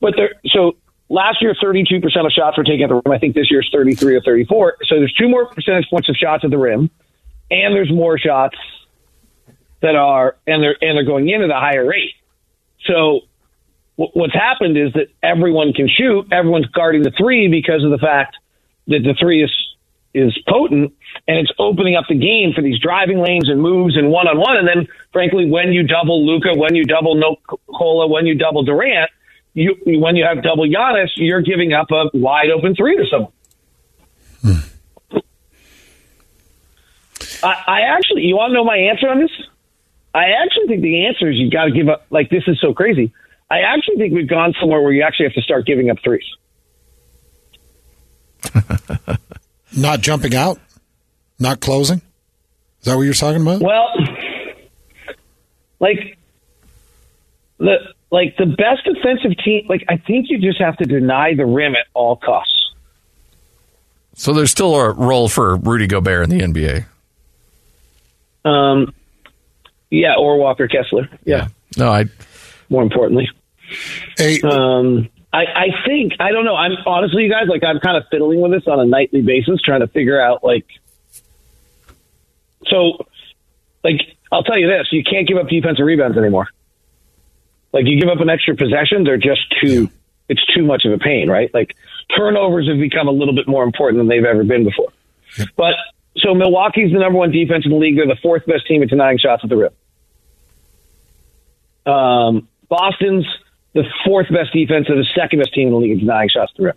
But 0.00 0.14
there, 0.16 0.34
so 0.46 0.76
last 1.08 1.42
year, 1.42 1.54
32% 1.54 2.02
of 2.24 2.32
shots 2.32 2.56
were 2.56 2.64
taken 2.64 2.84
at 2.84 2.88
the 2.88 2.94
rim. 2.94 3.12
I 3.12 3.18
think 3.18 3.34
this 3.34 3.50
year's 3.50 3.68
33 3.72 4.16
or 4.16 4.20
34. 4.22 4.78
So 4.84 4.96
there's 4.96 5.12
two 5.12 5.28
more 5.28 5.46
percentage 5.46 5.88
points 5.90 6.08
of 6.08 6.16
shots 6.16 6.44
at 6.44 6.50
the 6.50 6.58
rim, 6.58 6.90
and 7.50 7.74
there's 7.74 7.92
more 7.92 8.18
shots 8.18 8.56
that 9.80 9.94
are 9.94 10.36
and 10.46 10.62
they're 10.62 10.76
and 10.80 10.96
they're 10.96 11.04
going 11.04 11.28
in 11.28 11.42
at 11.42 11.50
a 11.50 11.54
higher 11.60 11.86
rate. 11.86 12.14
So 12.86 13.20
what's 13.98 14.34
happened 14.34 14.78
is 14.78 14.92
that 14.92 15.08
everyone 15.22 15.72
can 15.72 15.88
shoot. 15.88 16.28
Everyone's 16.32 16.66
guarding 16.66 17.02
the 17.02 17.12
three 17.18 17.48
because 17.48 17.82
of 17.84 17.90
the 17.90 17.98
fact 17.98 18.36
that 18.86 19.00
the 19.02 19.14
three 19.18 19.42
is 19.42 19.50
is 20.14 20.36
potent 20.48 20.94
and 21.26 21.38
it's 21.38 21.52
opening 21.58 21.94
up 21.94 22.04
the 22.08 22.14
game 22.14 22.52
for 22.54 22.62
these 22.62 22.78
driving 22.80 23.18
lanes 23.18 23.48
and 23.48 23.60
moves 23.60 23.96
and 23.96 24.10
one 24.10 24.26
on 24.26 24.38
one. 24.38 24.56
And 24.56 24.66
then, 24.66 24.88
frankly, 25.12 25.50
when 25.50 25.72
you 25.72 25.82
double 25.82 26.24
Luka, 26.24 26.54
when 26.54 26.74
you 26.74 26.84
double 26.84 27.14
Nikola, 27.14 28.06
when 28.08 28.26
you 28.26 28.34
double 28.34 28.62
Durant, 28.62 29.10
you 29.52 29.76
when 29.84 30.16
you 30.16 30.24
have 30.24 30.42
double 30.42 30.66
Giannis, 30.66 31.10
you're 31.16 31.42
giving 31.42 31.72
up 31.72 31.90
a 31.90 32.06
wide 32.14 32.50
open 32.50 32.74
three 32.76 32.96
to 32.96 33.04
someone. 33.10 33.32
Hmm. 34.42 35.18
I, 37.42 37.62
I 37.66 37.80
actually, 37.96 38.22
you 38.22 38.36
want 38.36 38.50
to 38.50 38.54
know 38.54 38.64
my 38.64 38.76
answer 38.76 39.08
on 39.08 39.20
this? 39.20 39.30
I 40.14 40.30
actually 40.42 40.68
think 40.68 40.82
the 40.82 41.06
answer 41.06 41.30
is 41.30 41.36
you 41.36 41.50
got 41.50 41.66
to 41.66 41.72
give 41.72 41.88
up. 41.88 42.06
Like 42.10 42.30
this 42.30 42.44
is 42.46 42.60
so 42.60 42.72
crazy. 42.72 43.12
I 43.50 43.60
actually 43.60 43.96
think 43.96 44.14
we've 44.14 44.28
gone 44.28 44.54
somewhere 44.60 44.82
where 44.82 44.92
you 44.92 45.02
actually 45.02 45.26
have 45.26 45.34
to 45.34 45.42
start 45.42 45.66
giving 45.66 45.90
up 45.90 45.98
threes. 46.04 46.24
Not 49.76 50.00
jumping 50.00 50.34
out, 50.34 50.58
not 51.38 51.60
closing. 51.60 51.98
Is 52.80 52.84
that 52.86 52.96
what 52.96 53.02
you're 53.02 53.14
talking 53.14 53.42
about? 53.42 53.60
Well, 53.60 53.88
like 55.78 56.16
the 57.58 57.76
like 58.10 58.36
the 58.38 58.46
best 58.46 58.84
defensive 58.84 59.36
team. 59.44 59.66
Like 59.68 59.84
I 59.88 59.98
think 59.98 60.26
you 60.30 60.38
just 60.38 60.60
have 60.60 60.76
to 60.78 60.84
deny 60.84 61.34
the 61.34 61.44
rim 61.44 61.74
at 61.74 61.86
all 61.94 62.16
costs. 62.16 62.72
So 64.14 64.32
there's 64.32 64.50
still 64.50 64.74
a 64.74 64.90
role 64.90 65.28
for 65.28 65.56
Rudy 65.56 65.86
Gobert 65.86 66.30
in 66.30 66.30
the 66.30 66.44
NBA. 66.44 66.86
Um, 68.44 68.92
yeah, 69.90 70.14
or 70.18 70.38
Walker 70.38 70.66
Kessler. 70.66 71.08
Yeah. 71.24 71.36
yeah. 71.36 71.48
No, 71.76 71.90
I. 71.92 72.06
More 72.70 72.82
importantly, 72.82 73.28
hey, 74.16 74.40
um, 74.42 75.08
I, 75.32 75.44
I 75.44 75.66
think 75.86 76.14
I 76.20 76.32
don't 76.32 76.44
know. 76.44 76.56
I'm 76.56 76.72
honestly, 76.86 77.24
you 77.24 77.30
guys, 77.30 77.48
like 77.48 77.62
I'm 77.64 77.80
kind 77.80 77.96
of 77.96 78.04
fiddling 78.10 78.40
with 78.40 78.52
this 78.52 78.66
on 78.66 78.80
a 78.80 78.86
nightly 78.86 79.22
basis, 79.22 79.60
trying 79.62 79.80
to 79.80 79.88
figure 79.88 80.20
out 80.20 80.42
like. 80.42 80.66
So, 82.66 83.06
like 83.84 84.00
I'll 84.32 84.42
tell 84.42 84.58
you 84.58 84.68
this: 84.68 84.88
you 84.90 85.02
can't 85.04 85.28
give 85.28 85.36
up 85.36 85.48
defensive 85.48 85.84
rebounds 85.84 86.16
anymore. 86.16 86.48
Like 87.72 87.84
you 87.86 88.00
give 88.00 88.08
up 88.08 88.20
an 88.20 88.30
extra 88.30 88.56
possession, 88.56 89.04
they're 89.04 89.18
just 89.18 89.42
too. 89.60 89.90
It's 90.28 90.44
too 90.54 90.64
much 90.64 90.84
of 90.84 90.92
a 90.92 90.98
pain, 90.98 91.30
right? 91.30 91.52
Like 91.54 91.74
turnovers 92.14 92.68
have 92.68 92.78
become 92.78 93.08
a 93.08 93.12
little 93.12 93.34
bit 93.34 93.48
more 93.48 93.64
important 93.64 93.98
than 93.98 94.08
they've 94.08 94.24
ever 94.24 94.44
been 94.44 94.64
before. 94.64 94.92
But 95.56 95.74
so 96.18 96.34
Milwaukee's 96.34 96.92
the 96.92 96.98
number 96.98 97.18
one 97.18 97.30
defense 97.30 97.64
in 97.64 97.70
the 97.70 97.78
league. 97.78 97.96
They're 97.96 98.06
the 98.06 98.18
fourth 98.22 98.44
best 98.46 98.66
team 98.66 98.82
at 98.82 98.88
denying 98.88 99.18
shots 99.18 99.42
at 99.44 99.50
the 99.50 99.56
rim. 99.56 99.72
Um, 101.86 102.48
Boston's 102.68 103.26
the 103.78 103.88
fourth 104.04 104.26
best 104.30 104.52
defense 104.52 104.86
and 104.88 104.98
the 104.98 105.06
second 105.14 105.38
best 105.38 105.54
team 105.54 105.68
in 105.68 105.74
the 105.74 105.78
league 105.78 106.00
denying 106.00 106.28
shots 106.28 106.52
to 106.54 106.62
the 106.62 106.66
rim. 106.66 106.76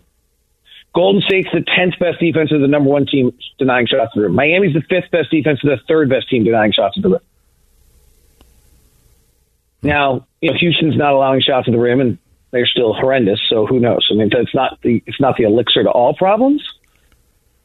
Golden 0.94 1.22
State's 1.22 1.48
the 1.52 1.62
tenth 1.62 1.98
best 1.98 2.20
defense 2.20 2.52
and 2.52 2.62
the 2.62 2.68
number 2.68 2.90
one 2.90 3.06
team 3.06 3.32
denying 3.58 3.86
shots 3.86 4.12
to 4.12 4.20
the 4.20 4.26
rim. 4.26 4.34
Miami's 4.34 4.74
the 4.74 4.82
fifth 4.82 5.10
best 5.10 5.30
defense 5.30 5.60
and 5.62 5.72
the 5.72 5.80
third 5.88 6.08
best 6.08 6.28
team 6.28 6.44
denying 6.44 6.72
shots 6.72 6.96
at 6.96 7.02
the 7.02 7.08
rim. 7.08 7.20
Now, 9.82 10.26
you 10.40 10.50
know, 10.50 10.56
Houston's 10.58 10.96
not 10.96 11.12
allowing 11.12 11.40
shots 11.40 11.64
to 11.64 11.72
the 11.72 11.78
rim, 11.78 12.00
and 12.00 12.18
they're 12.52 12.66
still 12.66 12.92
horrendous. 12.92 13.40
So 13.48 13.66
who 13.66 13.80
knows? 13.80 14.06
I 14.12 14.14
mean, 14.14 14.30
it's 14.32 14.54
not 14.54 14.80
the 14.82 15.02
it's 15.06 15.20
not 15.20 15.36
the 15.36 15.44
elixir 15.44 15.82
to 15.82 15.90
all 15.90 16.14
problems, 16.14 16.62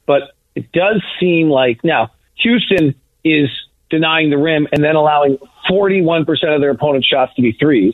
but 0.08 0.32
it 0.56 0.71
does 0.71 1.04
seem 1.19 1.50
like 1.50 1.84
now 1.84 2.12
Houston 2.36 2.95
is 3.23 3.50
denying 3.89 4.32
the 4.32 4.38
rim 4.38 4.67
and 4.71 4.84
then 4.84 4.95
allowing 4.95 5.38
41% 5.69 6.28
of 6.56 6.62
their 6.62 6.71
opponent's 6.71 7.08
shots 7.08 7.36
to 7.36 7.41
be 7.41 7.52
threes 7.52 7.93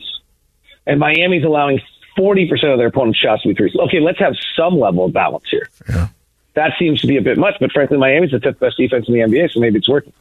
and 0.86 1.00
Miami's 1.00 1.44
allowing 1.44 1.80
40% 2.18 2.50
of 2.72 2.78
their 2.78 2.88
opponent's 2.88 3.18
shots 3.18 3.42
to 3.42 3.48
be 3.48 3.54
threes. 3.54 3.74
Okay, 3.88 4.00
let's 4.00 4.18
have 4.18 4.34
some 4.56 4.78
level 4.78 5.04
of 5.06 5.12
balance 5.12 5.44
here. 5.50 5.68
Yeah. 5.88 6.08
That 6.54 6.72
seems 6.78 7.00
to 7.00 7.06
be 7.06 7.16
a 7.16 7.22
bit 7.22 7.36
much, 7.36 7.54
but 7.58 7.72
frankly, 7.72 7.98
Miami's 7.98 8.30
the 8.30 8.40
fifth 8.40 8.60
best 8.60 8.76
defense 8.76 9.08
in 9.08 9.14
the 9.14 9.20
NBA, 9.20 9.52
so 9.52 9.60
maybe 9.60 9.78
it's 9.78 9.88
working. 9.88 10.12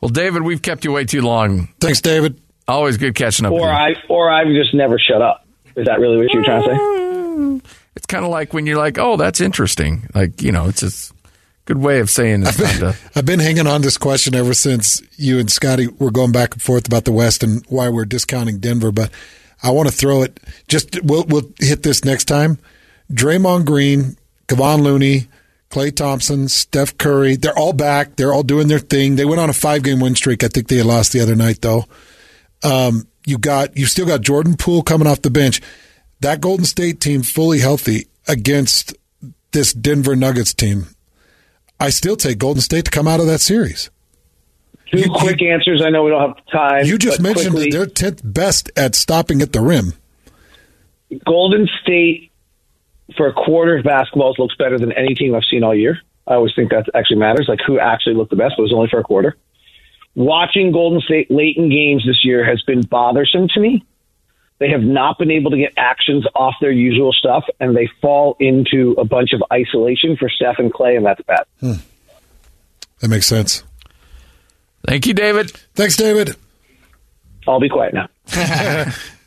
Well, 0.00 0.10
David, 0.10 0.42
we've 0.42 0.60
kept 0.60 0.84
you 0.84 0.92
way 0.92 1.06
too 1.06 1.22
long. 1.22 1.68
Thanks, 1.80 2.02
David. 2.02 2.38
Always 2.68 2.98
good 2.98 3.14
catching 3.14 3.46
up. 3.46 3.52
Or 3.52 3.70
I, 3.70 3.94
or 4.08 4.30
I've 4.30 4.48
just 4.48 4.74
never 4.74 4.98
shut 4.98 5.22
up. 5.22 5.46
Is 5.76 5.86
that 5.86 5.98
really 5.98 6.18
what 6.18 6.30
you're 6.32 6.44
trying 6.44 6.62
to 6.62 7.60
say? 7.62 7.70
It's 7.96 8.06
kind 8.06 8.24
of 8.24 8.30
like 8.30 8.52
when 8.52 8.66
you're 8.66 8.76
like, 8.76 8.98
"Oh, 8.98 9.16
that's 9.16 9.40
interesting." 9.40 10.08
Like 10.14 10.42
you 10.42 10.52
know, 10.52 10.66
it's 10.68 10.80
just 10.80 11.13
good 11.64 11.78
way 11.78 12.00
of 12.00 12.10
saying 12.10 12.46
I've 12.46 12.58
been. 12.58 12.94
I've 13.14 13.24
been 13.24 13.40
hanging 13.40 13.66
on 13.66 13.82
this 13.82 13.98
question 13.98 14.34
ever 14.34 14.54
since 14.54 15.02
you 15.16 15.38
and 15.38 15.50
Scotty 15.50 15.86
were 15.86 16.10
going 16.10 16.32
back 16.32 16.54
and 16.54 16.62
forth 16.62 16.86
about 16.86 17.04
the 17.04 17.12
West 17.12 17.42
and 17.42 17.64
why 17.68 17.88
we're 17.88 18.04
discounting 18.04 18.58
Denver. 18.58 18.92
But 18.92 19.10
I 19.62 19.70
want 19.70 19.88
to 19.88 19.94
throw 19.94 20.22
it. 20.22 20.40
Just 20.68 21.02
we'll 21.02 21.24
we'll 21.24 21.50
hit 21.58 21.82
this 21.82 22.04
next 22.04 22.26
time. 22.26 22.58
Draymond 23.12 23.64
Green, 23.64 24.16
Kevon 24.48 24.82
Looney, 24.82 25.28
Klay 25.70 25.94
Thompson, 25.94 26.48
Steph 26.48 26.96
Curry. 26.98 27.36
They're 27.36 27.58
all 27.58 27.72
back. 27.72 28.16
They're 28.16 28.32
all 28.32 28.42
doing 28.42 28.68
their 28.68 28.78
thing. 28.78 29.16
They 29.16 29.24
went 29.24 29.40
on 29.40 29.50
a 29.50 29.54
five 29.54 29.82
game 29.82 30.00
win 30.00 30.14
streak. 30.14 30.44
I 30.44 30.48
think 30.48 30.68
they 30.68 30.82
lost 30.82 31.12
the 31.12 31.20
other 31.20 31.36
night 31.36 31.60
though. 31.62 31.84
Um, 32.62 33.06
you 33.26 33.38
got 33.38 33.76
you 33.76 33.86
still 33.86 34.06
got 34.06 34.20
Jordan 34.20 34.56
Poole 34.56 34.82
coming 34.82 35.06
off 35.06 35.22
the 35.22 35.30
bench. 35.30 35.60
That 36.20 36.40
Golden 36.40 36.64
State 36.64 37.00
team 37.00 37.22
fully 37.22 37.58
healthy 37.58 38.06
against 38.26 38.94
this 39.52 39.72
Denver 39.72 40.16
Nuggets 40.16 40.54
team 40.54 40.93
I 41.80 41.90
still 41.90 42.16
take 42.16 42.38
Golden 42.38 42.62
State 42.62 42.86
to 42.86 42.90
come 42.90 43.08
out 43.08 43.20
of 43.20 43.26
that 43.26 43.40
series. 43.40 43.90
Two 44.90 44.98
you, 44.98 45.10
quick 45.10 45.40
you, 45.40 45.52
answers. 45.52 45.82
I 45.84 45.90
know 45.90 46.04
we 46.04 46.10
don't 46.10 46.36
have 46.36 46.46
time. 46.46 46.84
You 46.84 46.98
just 46.98 47.20
mentioned 47.20 47.52
quickly, 47.52 47.70
that 47.70 47.76
they're 47.76 47.86
tenth 47.86 48.20
best 48.24 48.70
at 48.76 48.94
stopping 48.94 49.42
at 49.42 49.52
the 49.52 49.60
rim. 49.60 49.94
Golden 51.24 51.68
State 51.82 52.30
for 53.16 53.26
a 53.26 53.32
quarter 53.32 53.78
of 53.78 53.84
basketballs 53.84 54.38
looks 54.38 54.56
better 54.56 54.78
than 54.78 54.92
any 54.92 55.14
team 55.14 55.34
I've 55.34 55.44
seen 55.50 55.62
all 55.62 55.74
year. 55.74 55.98
I 56.26 56.34
always 56.34 56.54
think 56.54 56.70
that 56.70 56.86
actually 56.94 57.18
matters, 57.18 57.46
like 57.48 57.60
who 57.66 57.78
actually 57.78 58.14
looked 58.14 58.30
the 58.30 58.36
best, 58.36 58.54
but 58.56 58.62
it 58.62 58.70
was 58.70 58.72
only 58.72 58.88
for 58.88 58.98
a 58.98 59.04
quarter. 59.04 59.36
Watching 60.14 60.72
Golden 60.72 61.00
State 61.00 61.30
late 61.30 61.56
in 61.56 61.68
games 61.68 62.04
this 62.06 62.24
year 62.24 62.44
has 62.44 62.62
been 62.62 62.82
bothersome 62.82 63.48
to 63.48 63.60
me 63.60 63.84
they 64.58 64.70
have 64.70 64.82
not 64.82 65.18
been 65.18 65.30
able 65.30 65.50
to 65.50 65.56
get 65.56 65.72
actions 65.76 66.24
off 66.34 66.54
their 66.60 66.70
usual 66.70 67.12
stuff, 67.12 67.44
and 67.60 67.76
they 67.76 67.88
fall 68.00 68.36
into 68.38 68.94
a 68.98 69.04
bunch 69.04 69.32
of 69.32 69.42
isolation 69.52 70.16
for 70.16 70.28
Steph 70.28 70.58
and 70.58 70.72
Klay, 70.72 70.96
and 70.96 71.04
that's 71.04 71.22
bad. 71.22 71.44
Hmm. 71.60 71.72
That 73.00 73.08
makes 73.08 73.26
sense. 73.26 73.64
Thank 74.86 75.06
you, 75.06 75.14
David. 75.14 75.50
Thanks, 75.74 75.96
David. 75.96 76.36
I'll 77.46 77.60
be 77.60 77.68
quiet 77.68 77.94
now. 77.94 78.08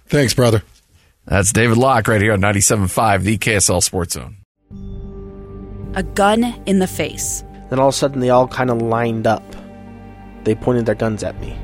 Thanks, 0.07 0.33
brother. 0.33 0.63
That's 1.25 1.51
David 1.51 1.77
Locke 1.77 2.07
right 2.07 2.21
here 2.21 2.33
on 2.33 2.41
97.5, 2.41 3.23
the 3.23 3.37
KSL 3.37 3.83
Sports 3.83 4.13
Zone. 4.13 4.37
A 5.95 6.03
gun 6.03 6.43
in 6.65 6.79
the 6.79 6.87
face. 6.87 7.43
Then 7.69 7.79
all 7.79 7.89
of 7.89 7.93
a 7.93 7.97
sudden, 7.97 8.21
they 8.21 8.29
all 8.29 8.47
kind 8.47 8.69
of 8.69 8.81
lined 8.81 9.27
up. 9.27 9.43
They 10.43 10.55
pointed 10.55 10.85
their 10.85 10.95
guns 10.95 11.23
at 11.23 11.39
me. 11.41 11.57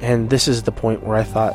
And 0.00 0.30
this 0.30 0.48
is 0.48 0.62
the 0.62 0.72
point 0.72 1.02
where 1.04 1.16
I 1.16 1.24
thought, 1.24 1.54